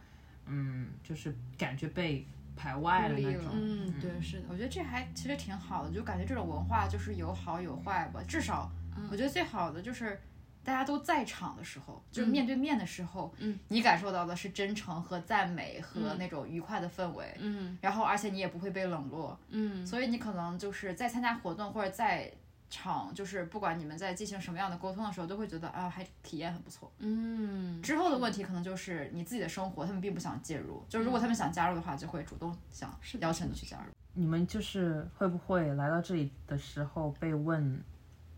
[0.46, 3.44] 嗯，就是感觉被排外了那种。
[3.52, 8.22] 嗯，对，是的，我觉得这还其实挺好的，就感觉这种文化就是有好有坏吧。
[8.28, 8.70] 至少
[9.10, 10.20] 我觉得最好的就是
[10.64, 22.32] 大家都在场的时候，就是面对面的时候，嗯，你感受到的是真诚和赞美和那种愉快的氛围，嗯然后而且你也不会被冷落，嗯所以你可能就是在参加活动或者在
[22.70, 26.90] 场，就是不管你们在进行什么样的沟通的时候，都会觉得啊，还体验很不错。
[26.98, 30.82] 嗯，之后的问题可能就是你自己的生活，他们并不想介入。
[30.88, 33.92] 就如果他们想加入的话，就会主动想邀请你去加入。
[34.14, 37.80] 你们就是会不会来到这里的时候被问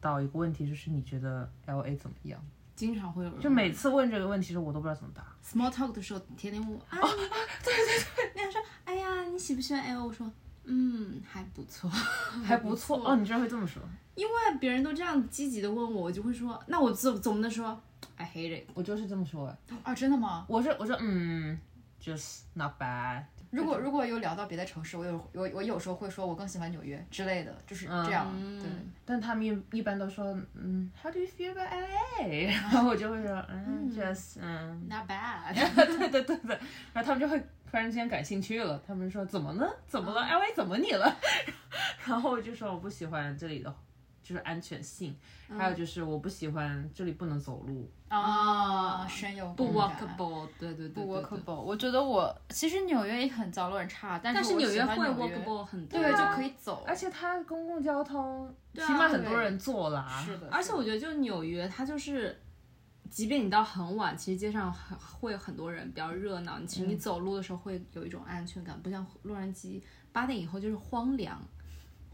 [0.06, 2.40] 到一个问题，就是你觉得 L A 怎么样？
[2.76, 5.24] 经常会有人就每次问这个问题时，我都不知道怎么答。
[5.42, 7.16] small talk 的时候，天天问我啊， 你
[7.64, 10.06] 对对对，那样说，哎呀，你喜不喜欢 L？
[10.06, 10.30] 我说，
[10.64, 11.88] 嗯，还不错，
[12.44, 13.82] 还不错哦，你居然会这么说？
[14.14, 17.80] 因为别人都这样积极的问我，我就会说，那我总总不能说
[18.16, 18.68] I hate it。
[18.74, 20.44] 我就是这么说哎，啊，真的吗？
[20.48, 21.58] 我是我说嗯
[22.00, 23.24] ，just not bad。
[23.50, 28.32] 如果如果有聊到别的城市，我有我我有时候会说我更喜欢纽约之类的，就是这样。
[28.60, 28.68] 对，
[29.04, 32.46] 但他们一一般都说嗯，How do you feel about LA？
[32.50, 35.54] 然后我就会说嗯，just 嗯，Not bad。
[35.98, 36.58] 对对对对，
[36.92, 37.38] 然后他们就会
[37.70, 39.66] 突然之间感兴趣了，他们说怎么呢？
[39.86, 41.16] 怎么了？LA 怎么你了？
[42.06, 43.74] 然后我就说我不喜欢这里的。
[44.26, 45.16] 就是安全性，
[45.56, 51.60] 还有就是我不喜欢这里不能走路，啊，深有不 walkable，对对对不对对 workable。
[51.60, 56.82] 我觉得我其实纽约也很早路人差，但但是纽约会 walkable 很多，对，就可以走。
[56.88, 60.20] 而且它公共交通起啊码很多人坐啦。
[60.26, 62.36] 是的，而且我觉得就纽约，它就是，
[63.08, 66.58] 即便你到很晚，其实街上很会有很多人，比较热闹。
[66.66, 71.40] 其实你走路的时候会有一种安全感，不像洛杉矶八点以后就是荒凉，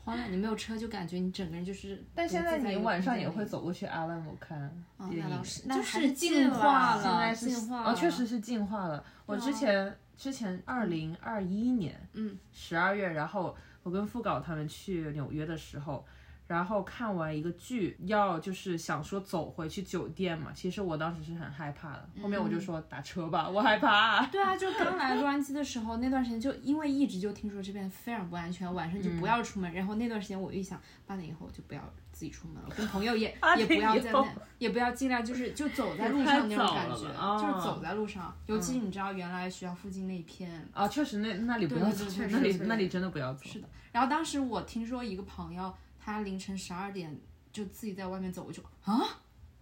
[0.04, 2.02] 荒凉，你没有车就感觉你整个人就是。
[2.14, 4.70] 但现在你晚上也会走，过去阿拉姆看
[5.10, 9.04] 电影那倒，是，那就是进化了现在，是进化了，哦，确实是进化了。
[9.26, 16.04] 我之前之前二零二一年，嗯，十二月，然后我跟副稿他们去纽约的时候。
[16.52, 20.52] 然后看完一个剧，要就是想说走回去酒店嘛。
[20.54, 24.26] 其实我当时是很害怕的，后面我就说打车吧，我害怕。
[24.26, 29.72] 对啊，就刚来洛杉矶的时候，那段时间就因为一直就听说这边非常不安全，晚上就不要出门。
[29.72, 31.80] 然后那段时间我一想，八点以后就不要
[32.12, 34.26] 自己出门了，跟朋友也也不要在那，
[34.58, 36.96] 也不要尽量就是就走在路上那种感觉，
[37.40, 38.36] 就是走在路上。
[38.46, 43.44] 尤其你知道，原来学校附近那一片啊，确实那那里不要走那里那里真的不要走。
[43.44, 43.68] 是的。
[43.92, 45.72] 然后当时我听说一个朋友，
[46.04, 47.16] 他凌晨十二点
[47.52, 49.20] 就自己在外面走，我就啊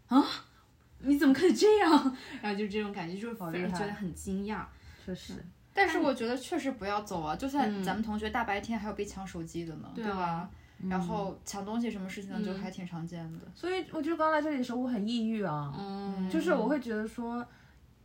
[0.08, 0.24] 啊，
[1.00, 1.90] 你怎么可以这样？
[2.40, 4.64] 然后就这种感觉，就是好厉害非常觉得很惊讶。
[5.04, 5.34] 确实，
[5.74, 10.50] 但是我觉得确实不要走啊，就算嗯咱们同学大白天还有被抢手机的呢，对啊吧？
[10.88, 13.40] 然后抢东西什么事情的就嗯还挺常见的。
[13.54, 15.72] 所以我就刚来这里的时候，我很抑郁啊。
[15.78, 17.46] 嗯，就是我会觉得说，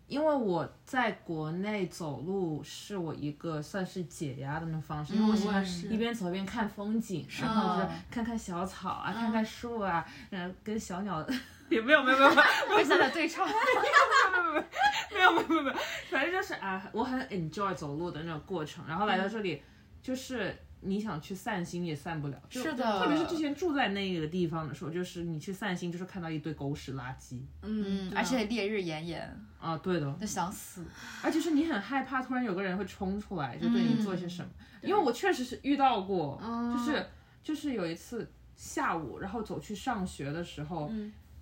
[0.07, 5.87] 因为我在国内走路是我一个算是解压的那种方式，因为我喜欢我也是。
[5.87, 11.25] 一边走一边看风景，然后就是看看小草啊，看看树啊，然后跟小鸟。
[11.67, 12.41] 也没有没有没有没有。
[12.77, 13.43] 我现在对唱，
[15.11, 15.75] 没有没有没有没有，
[16.11, 18.85] 反正就是啊，我很 enjoy 走路的那种过程。
[18.87, 19.59] 然后来到这里，
[19.99, 22.39] 就是你想去散心也散不了。
[22.49, 22.99] 是的。
[22.99, 30.11] 特别是之前住在那个地方的时候，就是你去散心，就是看到一堆狗屎垃圾嗯，而且烈日炎炎，啊，对的。
[30.19, 30.85] 就想死。
[31.23, 34.49] 而且是你很害怕，突然有个人会冲出来，就对你做些什么。
[34.81, 36.39] 因为我确实是遇到过，
[36.71, 37.05] 就是
[37.43, 40.91] 就是有一次下午，然后走去上学的时候，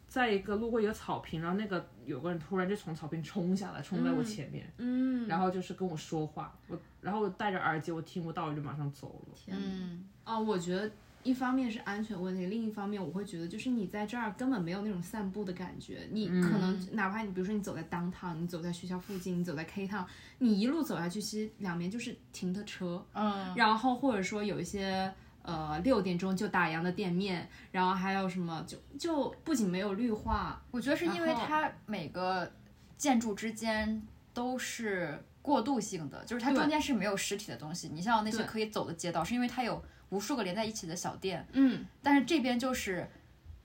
[0.07, 9.37] 在一个路过一个草坪，然后那个有个人突然就从草坪冲下来，冲在我前面，嗯，然后就是跟我说话，我然后我戴着耳机，我听不到，我就马上走了。
[9.47, 10.89] 嗯，啊，我觉得
[11.23, 20.05] 一方面是安全问题，另一方面我会觉得就是你在这儿根本没有那种散步的感觉，你可能哪怕你比如说你走在 downtown，你走在学校附近，你走在 K town，
[20.39, 25.13] 你一路走下去，其实两边就是停的车，嗯，然后或者说有一些。
[25.45, 28.65] 呃，六点钟就打烊的店面，然后还有什么？
[28.65, 32.49] 就就不仅没有绿化，我觉得是因为它每个
[32.95, 34.01] 建筑之间
[34.33, 37.89] 都是过渡性的，就是它中间是没有实体的东西。
[37.89, 39.83] 你像那些可以走的街道，是因为它有
[40.13, 43.09] 无数个连在一起的小店，嗯，但是这边就是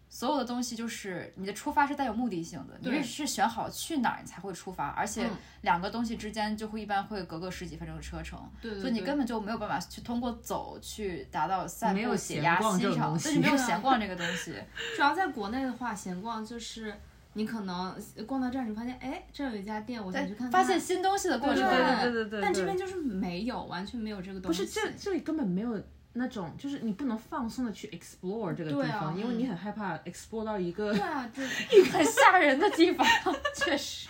[0.09, 5.31] 所有的东西就是你的出发是带有目的性的，你对是是选好去哪儿你才会出发，而且嗯
[5.61, 14.55] 两个东西之间就会一般会隔个十几分钟的车程，对对对所以你根本就没有办法去通过走去达到散没有步、解压、闲逛这欣赏，种东西对，你没有 闲逛这个东西。
[14.97, 16.95] 主要在国内的话，闲逛就是
[17.35, 17.95] 你可能
[18.27, 20.51] 逛到这儿，你发现哎，这儿有一家店，我想去看看。
[20.51, 24.63] 发现新东西的过对程，对对对对对对但这边就是没有，完全没有这个东西。
[24.63, 25.79] 不是这这里根本没有
[26.13, 31.31] 那种，就是你不能放松的去 explore 这个地方，因为你很害怕 explore 到一个对啊，
[31.73, 33.07] 一个很吓人的地方，
[33.55, 34.09] 确实。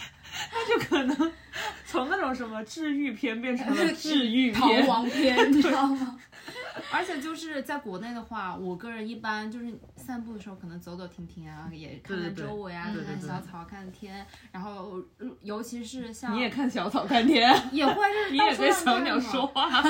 [0.69, 1.33] 就可能
[1.87, 4.69] 从那种什么治愈片变成了治愈逃。
[4.87, 6.17] 亡片，你知道吗？
[6.93, 19.69] 而且就是在国内的话，我个人一般就是散步的时候，可能走走停停啊，也看看周围啊，对看看小草，看看天，然后呃尤其是像你也看小草看天，也会就是你也跟小鸟说话。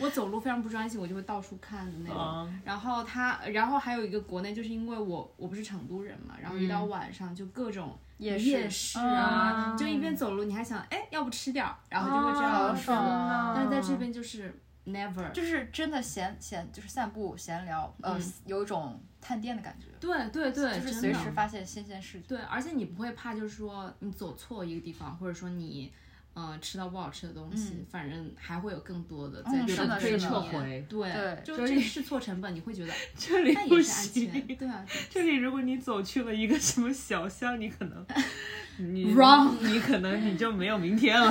[0.00, 2.16] 我走路非常不专心，我就会到处看的那种。
[2.18, 12.82] 嗯然后他，然后还有一个国内，就是因为我我不是成都人嘛，然后一到晚上就各种夜市啊，嗯就一边走路你还想，哎，要不吃点儿，然后就会这样好子。
[12.82, 22.22] 爽啊但是在这边就是 never，就是真的闲闲，就是散步闲聊，呃，嗯有一种探店的感觉，对对对，就是随时发现新鲜事情。
[22.28, 25.92] 对，而且你不会怕，就是说你走错一个地方，或者说你。
[26.32, 34.30] 呃，吃到不好吃的东西，反正还会有更多的在嗯是这个的是的这里面撤回对对就这试错成本，你会觉得 这里不行。
[34.30, 38.06] 全，对啊， 这里如果你走去了一个什么小巷，你可能
[38.78, 41.30] 你 Wrong 你可能你就没有明天了。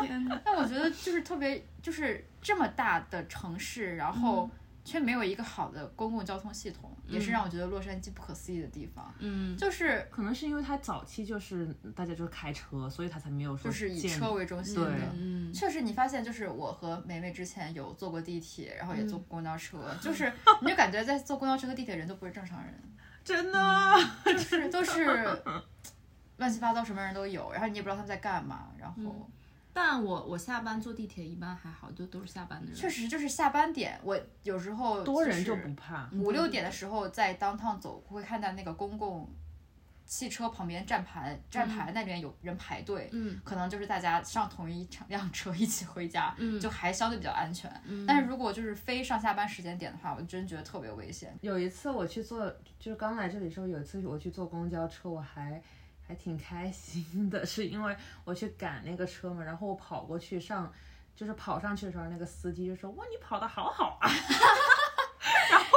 [0.00, 4.50] 天呐，但我觉得就是特别，就是这么大的城市，然后
[4.84, 9.12] 却没有一个好的公共交通系统，也是让我觉得洛杉矶不可思议的地方。
[9.18, 11.66] 嗯，就是可能是因为它早期就是
[11.96, 14.92] 大家就是开车，所以它才没有说就是以车为中心的。
[15.14, 22.74] 嗯，确实，你发现就是我和梅梅之前有坐过地铁，然后也坐过公交车，就是你就感觉在坐公交车和地铁人都不是正常人，
[23.24, 23.58] 真的。
[24.24, 25.42] 就是都是
[26.36, 29.30] 乱七八糟，什么人都有，然后你也不知道他们在干嘛，然后
[29.74, 32.74] 但我我下班坐地铁一般还好，就都是下班的人。
[32.74, 39.28] 确实就是下班点，我有时候多人就就是不怕，五六点的时候在 downtown 走，会看到那个公共
[40.06, 47.68] 汽车旁边站牌站牌那边有人排队，嗯可能就是大家上同一场辆车一起回家，嗯就还相对比较安全。
[47.84, 51.36] 嗯但是如果就是非上下班时间点的话，我真觉得特别危险。
[51.40, 55.60] 有一次我去坐，就是刚来这里的时候，有一次我去坐公交车，我还
[56.06, 60.72] 还挺开心的，是因为我去赶那个车嘛，然后我跑过去上，
[61.16, 64.10] 就是跑上去的时候，那个司机就说：“哇，你跑的好好啊。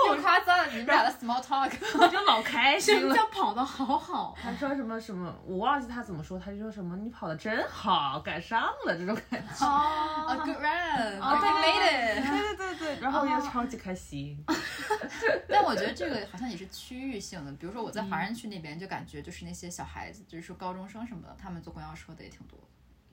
[0.10, 3.15] 我夸赞了你们俩的 small talk，！” 我就老开什么心了。
[3.15, 4.36] 叫跑得好好？
[4.41, 9.65] 他说什么什么，我忘记他怎么说，他就说什么你跑得真好，赶上了这种感觉。
[9.65, 12.30] a 哦 good run，哦 you made it。
[12.30, 14.38] 对对对对，然后又超级开心。
[15.50, 22.58] 但我觉得这个好像也是区域性的，比如说我在华人区那边，就感觉就是那些小孩子，就是说高中生什么的，他们坐公交车的也挺多。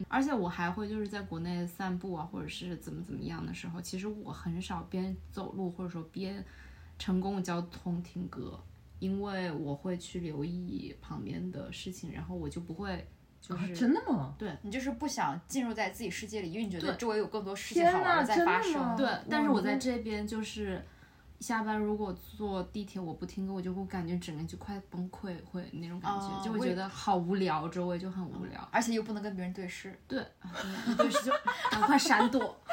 [0.08, 6.44] 而且我还会就是在国内散步啊，或者是怎么怎么样的时候，其实我很少边走路或者说边
[6.98, 8.58] 乘公共交通听歌，
[8.98, 13.06] 因为我会去留意旁边的事情，然后我就不会
[13.40, 14.34] 就是、啊真的吗？
[14.38, 18.96] 对你就是不想进入在自己世界里，因为你觉得周围有更多事情好玩的在发生。
[18.96, 20.82] 对，但是我在这边就是
[21.40, 28.66] 下班如果坐地铁我不听歌，我就会感觉整个人就快崩溃，会那种感觉，哦就会觉得好无聊，周围就很无聊。
[28.70, 30.50] 而且又不能跟别人对视，对，啊
[30.86, 31.32] 对，对是就
[31.70, 32.56] 赶快闪躲。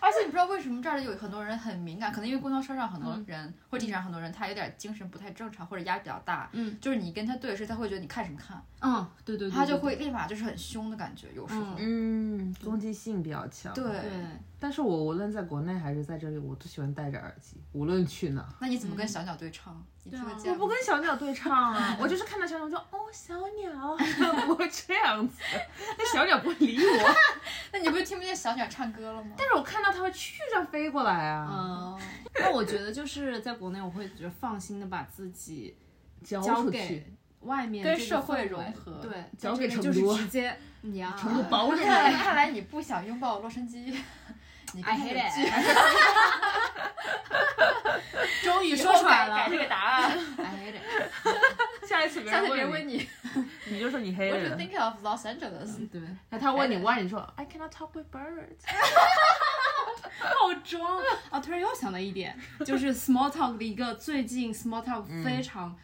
[0.00, 11.74] 而且你不知道为什么这儿有很多人很敏感，可能因为公交车上很多嗯人、或者地铁上很多人，他有点精神不太正常或者压力比较大，嗯，就是你跟他对视，他会觉得你看什么看，嗯，对对对，他就对会立马就是很凶的感觉，有时候。
[11.78, 13.74] 嗯，攻击性比较强。
[13.74, 14.10] 对，对。
[14.58, 18.46] 但是我无论在国内还是在这里，我都喜欢戴着耳机，无论去哪。
[18.60, 19.84] 那你怎么跟小鸟对唱？
[20.04, 20.58] 你听得见吗？
[20.58, 23.96] 我不跟小鸟对唱啊， 我就是看到小鸟就哦小鸟，
[24.48, 25.42] 我会这样子，
[25.98, 27.14] 那小鸟不会理我，
[27.72, 29.32] 那你不是听不见小鸟唱歌了吗？
[29.36, 31.98] 但是我看到它会去这样飞过来啊，嗯，
[32.40, 35.76] 那我觉得就是在国内，我会觉得放心的把自己
[36.24, 40.56] 交交出去给，外面跟社会融合对，交给成都直接
[40.94, 43.92] 呀，成都包容看来看来你不想拥抱洛杉矶，
[44.74, 45.32] 你 I 跟 hate it
[48.42, 50.18] 终于说出来了改这个答案。
[50.38, 50.82] ，I hate it。
[51.88, 53.08] 下一次别人问你
[53.66, 54.58] 你就说你黑，What do you 人。
[54.58, 55.88] think of Los Angeles？
[55.90, 56.00] 对，
[56.30, 58.64] 那他问你 why，你说 I cannot talk with birds。
[60.18, 60.98] 好装
[61.30, 61.38] 啊！
[61.40, 65.76] 突然又想到一点，就是 small talk 的一个最近 small talk 非常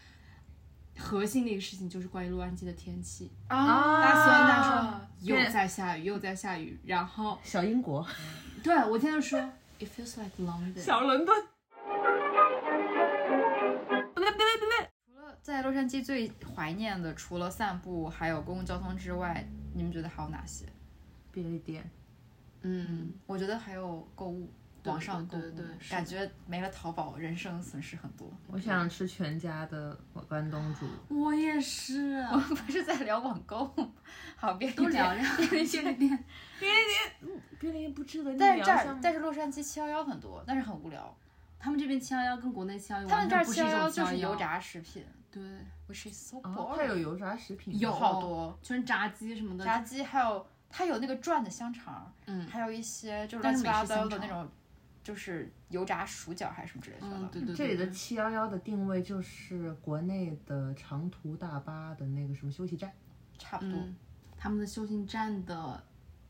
[0.98, 3.30] 核心的一个事情，就是关于洛杉矶的天气。
[3.48, 8.04] 啊大家虽然在说啊又在下雨，又在下雨，然后小英国，
[8.62, 9.40] 对我天天说
[9.80, 10.78] it feels like London。
[10.80, 11.36] 小伦敦。
[14.14, 19.44] 除了在洛杉矶最怀念的，除了散步还有公共交通之外，
[19.74, 20.64] 你们觉得还有哪些？
[21.32, 21.90] 便利店。
[22.60, 28.30] 嗯，我觉得还有购物，对网上购物，对对对感觉没了淘宝，人生损失很多。
[28.48, 29.96] 我想吃全家的
[30.28, 30.86] 关东煮。
[31.08, 33.72] 我也是，我们不是在聊网购，
[34.36, 35.38] 好别都聊聊店。
[35.38, 36.24] 聊便利店。
[37.60, 41.16] 便利店不值得但是这儿但是洛杉矶七幺幺很多，但是很无聊。
[41.60, 45.42] 他们这边七幺幺跟国内七幺幺他们这儿完全不是一七幺幺种七幺幺，就是油炸食品对
[45.88, 46.76] ，，which is so 哦，boring。
[46.76, 47.78] 它有油炸食品。
[47.78, 54.50] 有好多就是炸鸡什么的，炸鸡，还有它有那个转的香肠，嗯还有一些就是乱七八美式香肠糟的那种，
[55.02, 57.06] 就是油炸薯角还是什么之类的。
[57.06, 62.92] 嗯，对对对，这里的对七幺幺的定位就是国内的长途大巴的那个什么休息站。
[63.38, 63.74] 差不多。
[63.78, 63.96] 嗯，
[64.36, 65.82] 他们的休息站的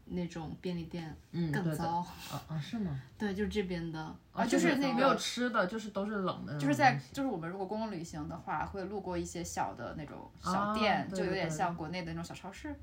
[0.07, 3.01] 那种便利店嗯，更糟，啊啊，是吗？
[3.19, 6.59] 对，就是这边的，啊就是那个没有吃的，就是都是冷的。
[6.59, 12.75] 就是在就是我们如果公共旅行的话，会路过一些小的那种小啊店，对就有点像国内的那种小超市、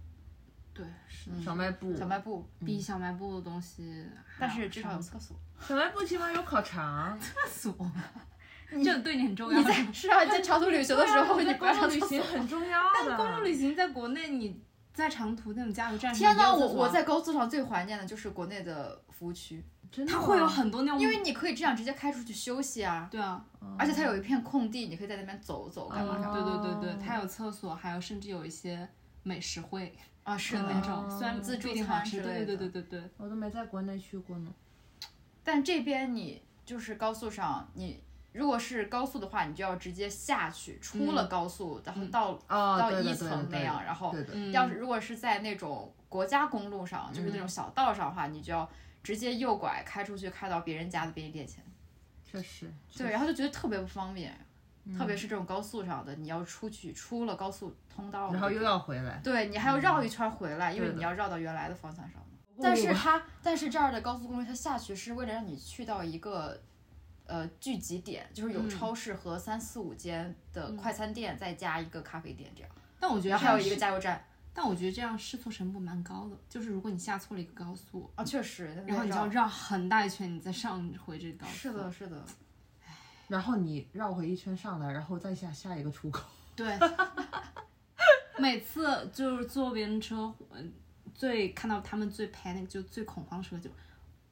[0.80, 1.94] 对，是小卖部。
[1.96, 4.06] 小卖部，比小卖部的东西
[4.40, 5.36] 但是至少有厕所。
[5.60, 7.20] 小卖部起码有烤肠。
[7.20, 7.92] 厕所，
[8.84, 9.60] 这对你很重要。
[9.60, 12.00] 你在是啊，你 在长途旅行的时候，你不要公路旅。
[12.00, 13.18] 行很重要但。
[13.18, 14.62] 公路旅行在国内，你
[14.94, 23.44] 在长途那种加油站，天呐，我我在高速上最怀念的就是国内的服务区，真的它会有很多那种，因为你可以这样直接开出去休息啊，对啊，
[23.78, 26.34] 而且它有一片空地，你可以在那边走走干嘛干嘛。
[26.34, 28.88] 对对对对，它有厕所，还有甚至有一些
[29.24, 34.54] 美食会啊，是那种，虽然自助餐之类对对对对对，我都没在国内去过呢。
[35.44, 38.04] 但这边你就是高速上，你
[38.34, 44.14] 如果是高速的话，你就要直接下去，出了高速，然后到、哦，到一层那样，然后
[44.52, 48.70] 要是如果是在那种国家公路上，就是那种小道上的话，你就要
[49.02, 51.64] 直接右拐开出去，开到别人家的便利店前。
[52.24, 52.72] 确实。
[52.96, 54.38] 对，然后就觉得特别不方便，
[54.98, 59.20] 特别是这种高速上的，你要出去出了高速通道，然后又要回来。
[59.24, 62.22] 对你还要绕一圈回来，因为你要绕到原来的方向上。
[62.62, 66.62] 但是它，但是这儿的高速公路它下去是为了让你去到一个，
[67.26, 74.22] 呃，聚集点，就是有嗯超市和三四五间的快餐店，再加一个咖啡店这样，但我觉得还有一个加油站
[74.54, 81.54] 但我觉得这样试错成本蛮高的，就是如果你下错了一个高速，啊，确实，然后你就要绕很大一圈，你再上回这个高速。
[81.54, 82.26] 是的，，是的，
[83.30, 86.26] 然后你绕回一圈上来，然后再下下一个出口。
[86.54, 86.78] 对。
[88.38, 90.72] 每次就是坐别人车，嗯，
[91.14, 93.70] 最看到他们最 panic 就最恐慌的时候就，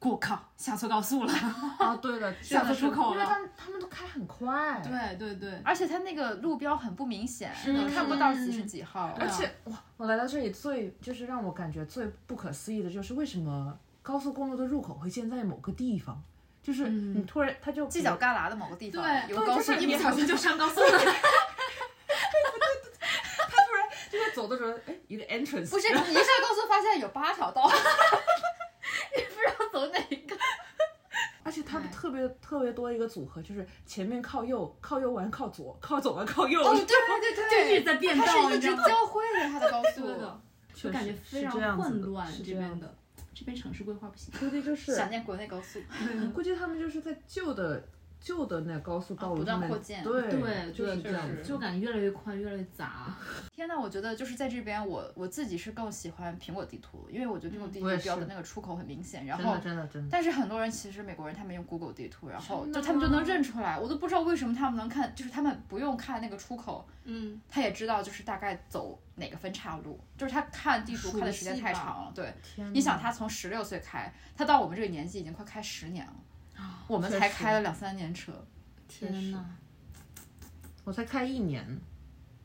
[0.00, 1.32] 我靠，下错高速了。
[1.78, 3.16] 啊，对的，下错出口了。
[3.16, 4.80] 因为他们他们都开很快。
[4.80, 9.14] 对对对，而且他那个路标很不明显，你看不到是几是几号。
[9.20, 16.18] 而且哇，我来到这里最就是让我感觉最不可思议的就是为什么高速公路的入口会建在某个地方，
[16.62, 20.90] 就是你突然他就犄角旮旯的某个地方对有个高速，一不小心就上高速了。
[23.50, 27.68] 他突然就在走的时候，哎，一个 entrance，不是你一上高速发现有八条道，
[29.16, 30.36] 你不知道走哪一个。
[31.42, 36.62] 而且它特别特别多一个组合，就是前面靠右，靠右完靠左，靠左完靠右。
[36.62, 40.06] 哦，对对对一直在变道它是一直你知道交汇的，它的高速。
[40.06, 40.40] 的，
[40.74, 42.30] 就感觉非常混乱。
[42.30, 42.97] 是这样这边的
[43.38, 44.34] 这边城市规划不行。
[44.40, 45.80] 估计就 是想念国内高速。
[46.34, 47.84] 估计他们就是在旧的
[48.20, 51.42] 旧的那高速道啊不断路上面扩建对对就是对对，这样。
[51.44, 53.14] 就感觉越来越宽，越来越杂。
[53.54, 72.12] 天呐，我觉得就是在这边，我我自己是更喜欢苹果地图，因为我觉得苹果地图标的那个出口很明显，然真后的真的真的，但是很多人其实美国人他们用 Google 地图，然后就他们就能认出来，我都不知道为什么他们能看，就是他们不用看那个出口，嗯，他也知道就是大概走哪个分岔路，就是他看地图看的时间太长了。
[72.14, 72.34] 对，
[72.72, 76.14] 你想他从十六岁开，他到我们这个年纪已经快开十年了，
[76.86, 78.32] 我们才开了两三年车。
[78.88, 79.44] 天呐，
[80.84, 81.64] 我才开一年，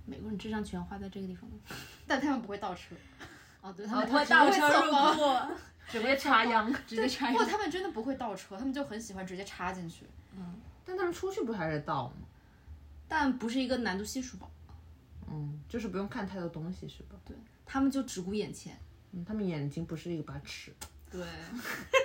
[0.05, 1.55] 美国人智商全花在这个地方了。
[2.05, 2.95] 但他们不会倒车，
[3.62, 5.55] 哦，对，他们不会倒倒车入库，
[5.89, 6.73] 直接插秧。
[6.85, 10.06] 直接插秧不过他们真的不会倒车，他们就很喜欢直接插进去。
[10.35, 12.15] 嗯但他们出去不还是倒吗？
[13.08, 14.48] 但不是一个难度系数吧？
[15.34, 17.15] 嗯，就是不用看太多东西是吧？
[17.25, 18.77] 对他们就只顾眼前。
[19.12, 20.73] 嗯，他们眼睛不是一把尺。
[21.12, 21.23] 对，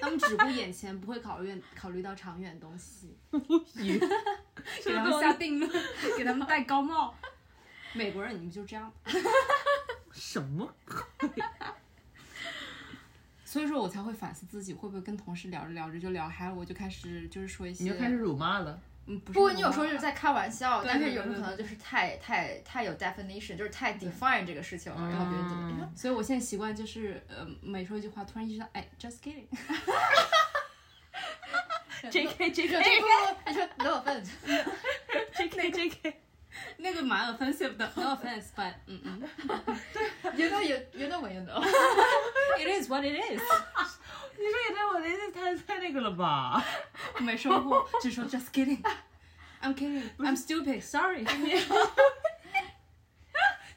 [0.02, 3.16] 他们只顾眼前，不会考虑考虑到长远的东西，
[3.76, 3.98] 语
[4.84, 5.70] 给他们下定论，
[6.16, 7.14] 给他们戴高帽。
[7.94, 8.92] 美国人你们就这样，
[10.12, 10.74] 什么？
[13.46, 18.78] 所以说我才会反思自己会不会跟同事聊着聊着就聊嗨了，我就开始就是说一些，你就开始辱骂了。
[19.08, 25.92] 嗯，不不过你有时候就是在开玩笑，但是对对对有时候可能就是太太太有 definition，就是太 define 这个事情了，然后别人怎么样。
[25.96, 29.30] 所以我现在习惯就是呃，每说一句话，突然意识到，哎，just 个
[32.10, 32.50] J.K.
[32.52, 35.70] 这个，你说 no offense，J.K.
[35.70, 36.20] J.K.
[36.76, 39.20] 那个蛮 offensive 的，no offense，but 嗯嗯
[40.36, 41.60] you know you you know what you know。
[42.58, 43.40] ，it is what it is，
[44.38, 46.64] 你说也对我的意太太那个了吧？
[47.18, 51.26] 没说过，只说 just kidding，I'm kidding，I'm stupid，sorry。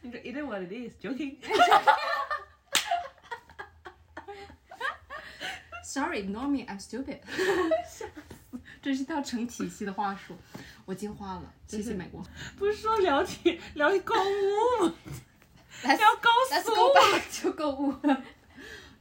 [0.04, 1.38] 你说 it is what it is, joking.
[5.84, 6.66] Sorry, ignore me.
[6.66, 7.20] I'm stupid.
[8.82, 10.38] 这是一套成体系的话术，
[10.86, 12.24] 我进化了，谢谢美国。
[12.58, 14.94] 不是说聊天聊购物吗
[15.84, 17.96] 要高 Let's 速 go back to 购物。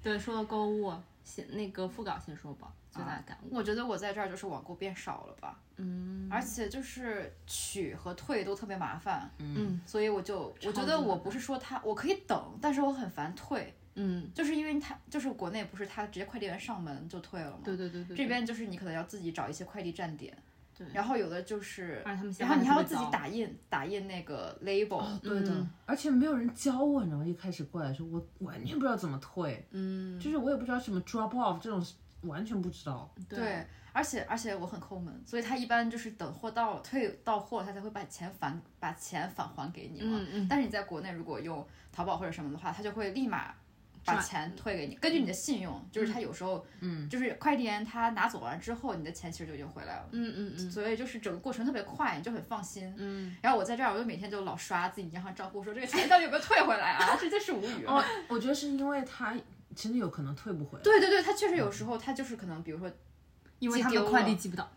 [0.02, 0.92] 对，说到购物，
[1.30, 3.54] 先那个副稿先说吧，最大的感悟。
[3.54, 6.28] 我觉得我在这儿就是网购变少了吧，嗯。
[6.28, 17.58] 而且就是取和退都特别麻烦，嗯所以我就我觉得我不是说他我可以等，但是我很烦退，嗯，就是因为他就是国内不是他直接快递员上门就退了吗？
[17.64, 20.36] 对对对对，这边就是你可能要自己找一些快递站点，
[20.80, 22.00] 对然后有的就是，
[22.38, 31.84] 然后你还要自己打印打印那个 label，、对的，而且没有人教我，然后一开始过来的时候，我完全不知道怎么退，嗯，就是我也不知道什么 drop off 这种，
[32.22, 33.14] 完全不知道。
[33.28, 40.18] 对，而且而且我很抠门，所以他一般就是等货到了退到货，他才会把钱返把钱返还给你嘛。
[40.18, 43.54] 嗯嗯但是你在国内如果用淘宝或者什么的话，他就会立马。
[44.04, 52.92] 把钱退给你，根据你的信用，就是他有时候，嗯，就是快递员他拿走完之后，你的钱其实就已经回来了，嗯嗯嗯所以就是整个过程特别快，你就很放心。
[52.96, 57.16] 嗯，然后我在这儿，我就每天就老刷自己银行账户，说这个钱到底有没有退回来啊？
[57.20, 57.92] 真的是无语了。
[57.92, 59.34] 哦，我觉得是因为他
[59.76, 60.82] 真的有可能退不回来。
[60.82, 62.90] 对对对，他确实有时候他就是可能，比如说
[63.58, 64.70] 因为他们的寄丢了快递寄不到。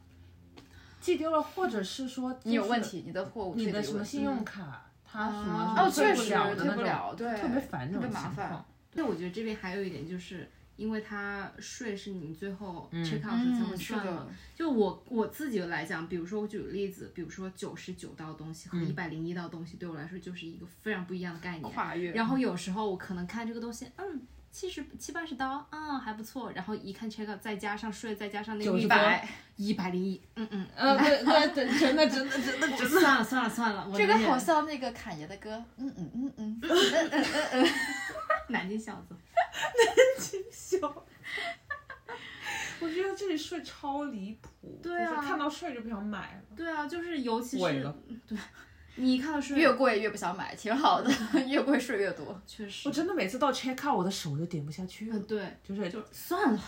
[0.99, 8.65] 寄丢了，或者是说你有问，题，你的货物你的什么信用卡，他什么哦，确实退不了，对，特别烦这种特别麻烦情况。。
[8.95, 10.49] 对，我觉得这边还有一点就是。
[10.75, 21.71] 因为它税是你最后嗯 check out 时才会嗯是的算嘛，就我我自己来讲，比如说我举个例子，比如说九十九道东西和嗯一百零一道东西，对我来说就是一个非常不一样的概念。
[21.71, 24.21] 跨越，然后有时候我可能看这个东西，嗯，
[24.51, 26.51] 七十七八十刀，嗯，还不错。
[26.53, 32.99] 然后一看 check out，再加上税，再加上那个90一百一百零一，嗯嗯，呃，对对对，真的真的真的真的。
[32.99, 37.67] 算了算了算了，我这个好像那个侃爷的歌，嗯嗯嗯嗯嗯嗯嗯嗯，
[38.53, 39.13] 南京小子。
[39.35, 40.77] 南京小。
[42.79, 46.41] 我觉得这里税超离谱，对啊就是看到税就不想买了。
[46.55, 47.93] 对啊，就是尤其是
[48.27, 48.37] 对，
[48.95, 51.09] 你一看到税，越贵越不想买，挺好的，
[51.47, 52.39] 越贵税越多。
[52.45, 56.59] 确实我，真的每次到 check out，我的手就点不下去了嗯，，对，就是就算了。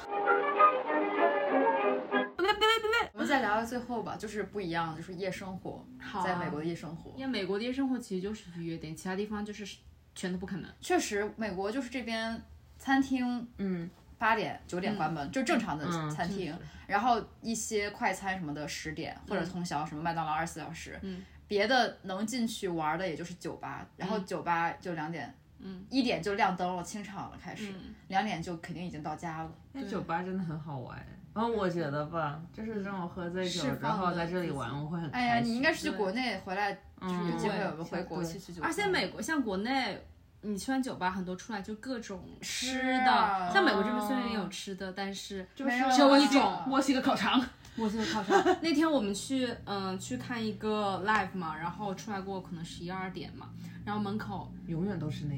[3.13, 9.77] 我们再聊到最后吧，就是不一样，就是夜生活，好啊在美国的夜生活，因为美国的夜生活其实就是愉悦点，其他地方就是
[10.15, 10.71] 全都不可能。
[10.81, 12.41] 确实，美国就是这边
[12.79, 16.57] 餐厅嗯八点九点关门，就正常的嗯餐厅，
[16.87, 29.51] 然后一些快餐什么的十点或者通宵，什么麦当劳二十四小时，嗯别的能进去玩的也就是酒吧，然后酒吧就两点，嗯，一点就亮灯了，清场了，开始嗯两点就肯定已经到家了。
[29.73, 30.97] 那酒吧真的很好玩。
[31.35, 38.67] 然后我觉得吧，就是这种喝醉酒然后在这里玩，我会很开哎呀，你应该是去国内回来，就是有机会对我们回国对去去酒吧。
[38.67, 40.05] 而且美国像国内，
[40.41, 43.11] 你去完酒吧，很多出来就各种吃吃的。
[43.11, 47.43] 啊像美国这边虽然也有吃的，但是就是没有只有一啊种墨西哥烤肠，
[47.75, 48.57] 墨西哥烤肠。
[48.61, 53.49] 那天我们去嗯去看一个 live 嘛，然后出来过可能十一二点嘛，
[53.85, 55.35] 然后门口永远都是那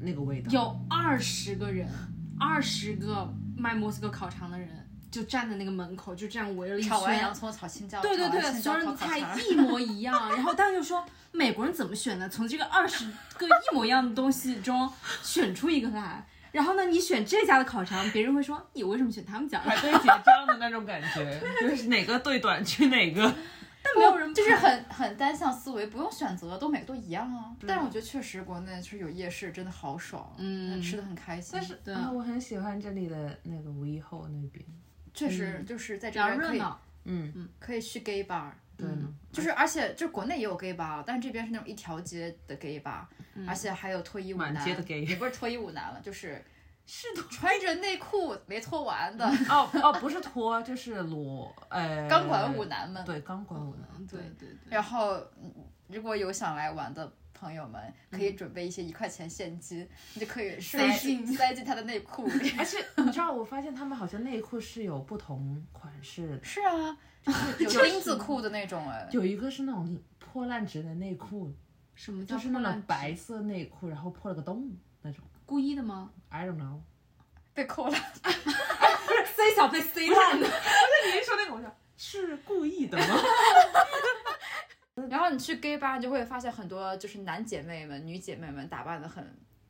[0.00, 0.50] 那个味道。
[0.50, 1.88] 有二十个人，
[2.38, 4.68] 二十个卖墨西哥烤肠的人
[5.12, 7.32] 就站在那个门口，就这样围了一圈炒完洋。
[7.32, 10.14] 葱炒青椒，对对对所有人的菜一模一样。
[10.34, 12.26] 然后大家就说，美国人怎么选的？
[12.28, 13.04] 从这个二十
[13.36, 14.90] 个一模一样的东西中
[15.22, 16.26] 选出一个来。
[16.50, 19.70] 然后呢，你选这家的烤肠，别人会说你为什么选他们家的？
[19.70, 23.34] 排队结账的那种感觉， 就是哪个对短去哪个。
[23.84, 27.50] 但没有人就是很很单向思维，不用选择，都每个都一样啊。
[27.66, 31.50] 但是我觉得确实国内就是有夜市，真的好爽，嗯吃的很开心。
[31.54, 34.64] 但是对啊，我很喜欢这里的那个五一后那边。
[35.14, 36.60] 确实就是在这边可以
[37.04, 37.32] 嗯。
[37.34, 39.12] 嗯，可以去 gay bar，对呢。
[39.32, 43.04] 就是而且就是国内也有 gay bar，但是这边是那种一条街的 gay bar，、
[43.46, 46.44] 而且还有脱衣舞男，街的 gay 也不是脱衣舞男了，就是
[46.86, 53.04] 是脱穿着内裤没脱完的哦哦，不是脱，就是裸，呃，钢管舞男们。
[53.04, 54.06] 对，钢管舞男。
[54.06, 55.52] 对对对，然后，嗯
[55.88, 62.50] 如果有想来玩的朋友们，可以准备一些一块钱现金，你就可以塞进 塞进他的内裤里。
[62.56, 66.96] 而且你知道，我发现他们好像内裤是有不同款式的，是啊，
[67.58, 69.08] 就是有钉子裤的那种哎。
[69.10, 71.52] 有一个是那种破烂纸的内裤，
[71.96, 74.70] 什么叫就是那种白色内裤，然后破了个洞
[75.00, 75.24] 那种。
[75.44, 76.78] 故意的吗？I don't know。
[77.52, 80.46] 被扣了， 不是塞小被塞烂的。
[80.46, 83.04] 你一说那个，我想是故意的吗？
[85.08, 89.24] 然后你去 gay 吧，你就会发现很多就是男姐妹们、女姐妹们打扮的很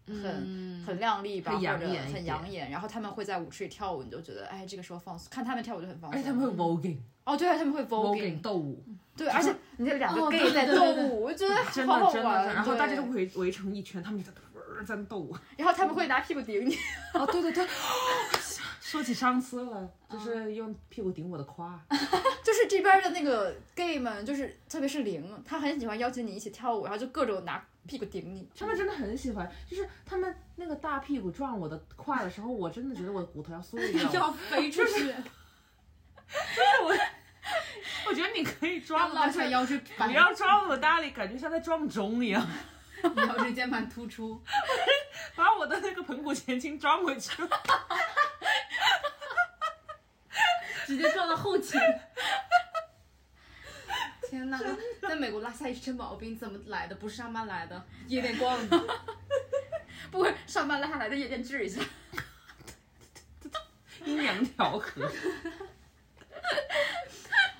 [0.06, 0.84] 很、嗯。
[0.84, 2.70] 很靓丽吧，或者很养眼。
[2.70, 6.18] 然后他们会在舞池里跳舞，你就觉得哎，这个时候放松，看他们跳舞就很放松。
[6.18, 8.82] 而且他们会 voguing 哦，对，他们会 voguing，voguing 斗舞，
[9.16, 12.46] 对，而且你这两个哦 gay 在斗舞，我觉得真好的真的，好玩。
[12.54, 13.04] 然后大家对。
[13.04, 14.36] 都围围成一圈，他们就在
[14.76, 15.36] 那在那斗舞。
[15.56, 16.76] 然后他们会拿屁股顶你，
[17.14, 17.64] 哦，对对对，
[18.92, 21.80] 说起上次了，就是用屁股顶我的胯。
[22.44, 28.46] 就是这边的那个 gay 们，就是特别是零，他很喜欢邀请你一起跳舞，然后就各种拿屁股顶你。
[28.54, 34.30] 他们真的很喜欢，就是他们那个大屁股撞我的胯的时候，我真的觉得我的骨头要碎掉 要。
[34.30, 35.08] 飞出去，
[36.84, 36.94] 我
[38.08, 42.46] 我觉得你可以撞拉但是出来腰椎不要撞我大力，感觉像在撞钟一样，
[43.02, 44.38] 腰椎间盘突出。
[45.34, 47.42] 把我的那个盆骨前倾撞回去。
[50.92, 51.80] 直接撞到后勤。
[54.28, 54.60] 天哪！
[55.00, 56.94] 在美国拉下一身毛病怎么来的？
[56.96, 58.78] 不是上班来的，夜店逛的。
[60.10, 61.80] 不会上班拉下来的夜店治一下。
[64.04, 65.10] 阴阳调和。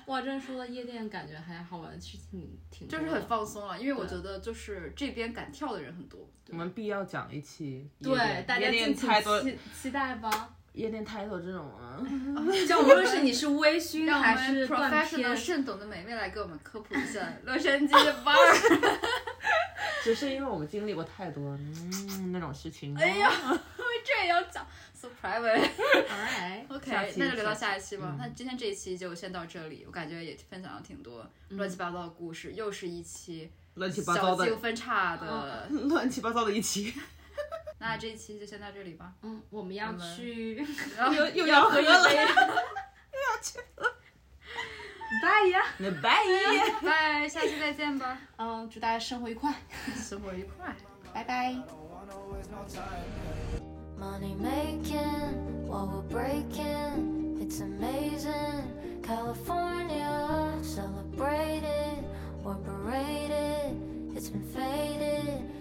[0.07, 6.29] 哇，真说到夜店，感觉还好玩，是挺挺就是很放松了，因为我觉得就是这边敢跳的人很多。
[6.49, 10.55] 我们必要讲一期夜对店大家夜店敬请，期期待吧。
[10.73, 11.97] 夜店太多这种啊。
[12.67, 18.99] 就无论是你是微醺 还是断 professional 片，慎懂的美妹来给我们科普一下 洛杉矶的 bar。
[20.03, 22.93] 只是因为我们经历过太多嗯那种事情。
[22.97, 23.31] 哎呀，
[24.05, 25.69] 这也要讲，so private。
[26.09, 28.07] Alright，OK，那就留到下下一期吧。
[28.11, 35.67] 嗯那今天这一期就先到这里，我感觉也分享了挺多乱七八糟的故事，又是一期乱七八糟小径的，分叉的。
[35.69, 36.93] 乱七八糟的一期，
[37.83, 39.11] 那这一期就先到这里吧。
[39.23, 40.55] 嗯，我们要我们去
[40.97, 41.93] 然后又又要去了，
[45.21, 45.61] 拜呀。
[45.79, 46.17] 那拜。
[46.81, 49.53] 拜，下期再见吧，嗯，祝大家生活愉快，
[49.97, 50.73] 生活愉快。
[51.13, 51.53] 拜拜。
[53.99, 57.37] Money making while we're breaking.
[57.41, 58.63] It's amazing.
[59.03, 62.05] California celebrated.
[62.43, 63.75] We're paraded.
[64.15, 65.51] It's been faded.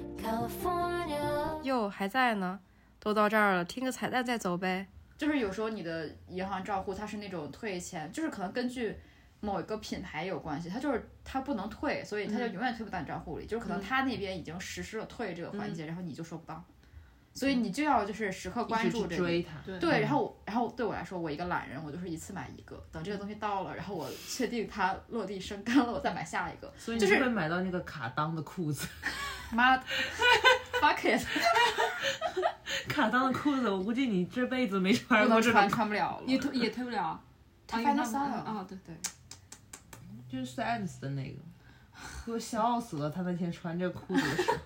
[1.62, 2.58] 哟，还在呢，
[2.98, 4.86] 都到这儿了，听个彩蛋再走呗。
[5.16, 8.96] 就是有时候你的银行账户它是那种退钱，就是可能根据
[9.40, 13.46] 某一个品牌有关系，它就是它不能退，所以它就永远退不到你账户里。
[13.46, 16.64] 就是可能他那边已经实施了退这个环节，然后你就收不到，
[17.32, 19.24] 所以你就要就是时刻关注这个。
[19.24, 19.52] 追他。
[19.64, 26.72] 对对，然后然后对我来说，我一个懒人，我就是一次买一个，等这个东西到了，然后我确定它落地生根了，我再买下一个。
[26.76, 28.88] 所以你就是会买到那个卡裆的裤子，
[29.52, 29.84] 妈的
[30.80, 31.24] ，fuck it，
[32.88, 36.22] 卡裆的裤子，我估计你这辈子没穿过这种，穿不了了。
[36.26, 37.20] 也推也推不了。
[37.66, 38.96] 他啊因为 Final 他们 Style 啊，对对，
[40.30, 41.38] 就是 Sans 的那个，
[42.26, 43.10] 给我笑死了。
[43.10, 44.56] 他那天穿这裤子的时候，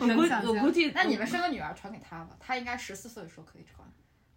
[0.00, 3.86] 我估我估计，那你们生个女儿传给他吧，他应该十四岁的时候可以穿。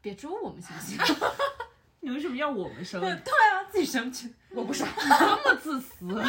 [0.01, 1.15] 别咒我们行不行？
[2.01, 2.99] 你为什么要我们生？
[3.01, 4.33] 对啊，自己生去。
[4.51, 6.23] 我不生，这么自私？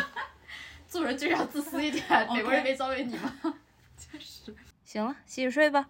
[0.90, 2.04] 做人就是要自私一点。
[2.34, 3.32] 美国人没教给你吗？
[4.84, 5.88] 行了，洗洗睡吧。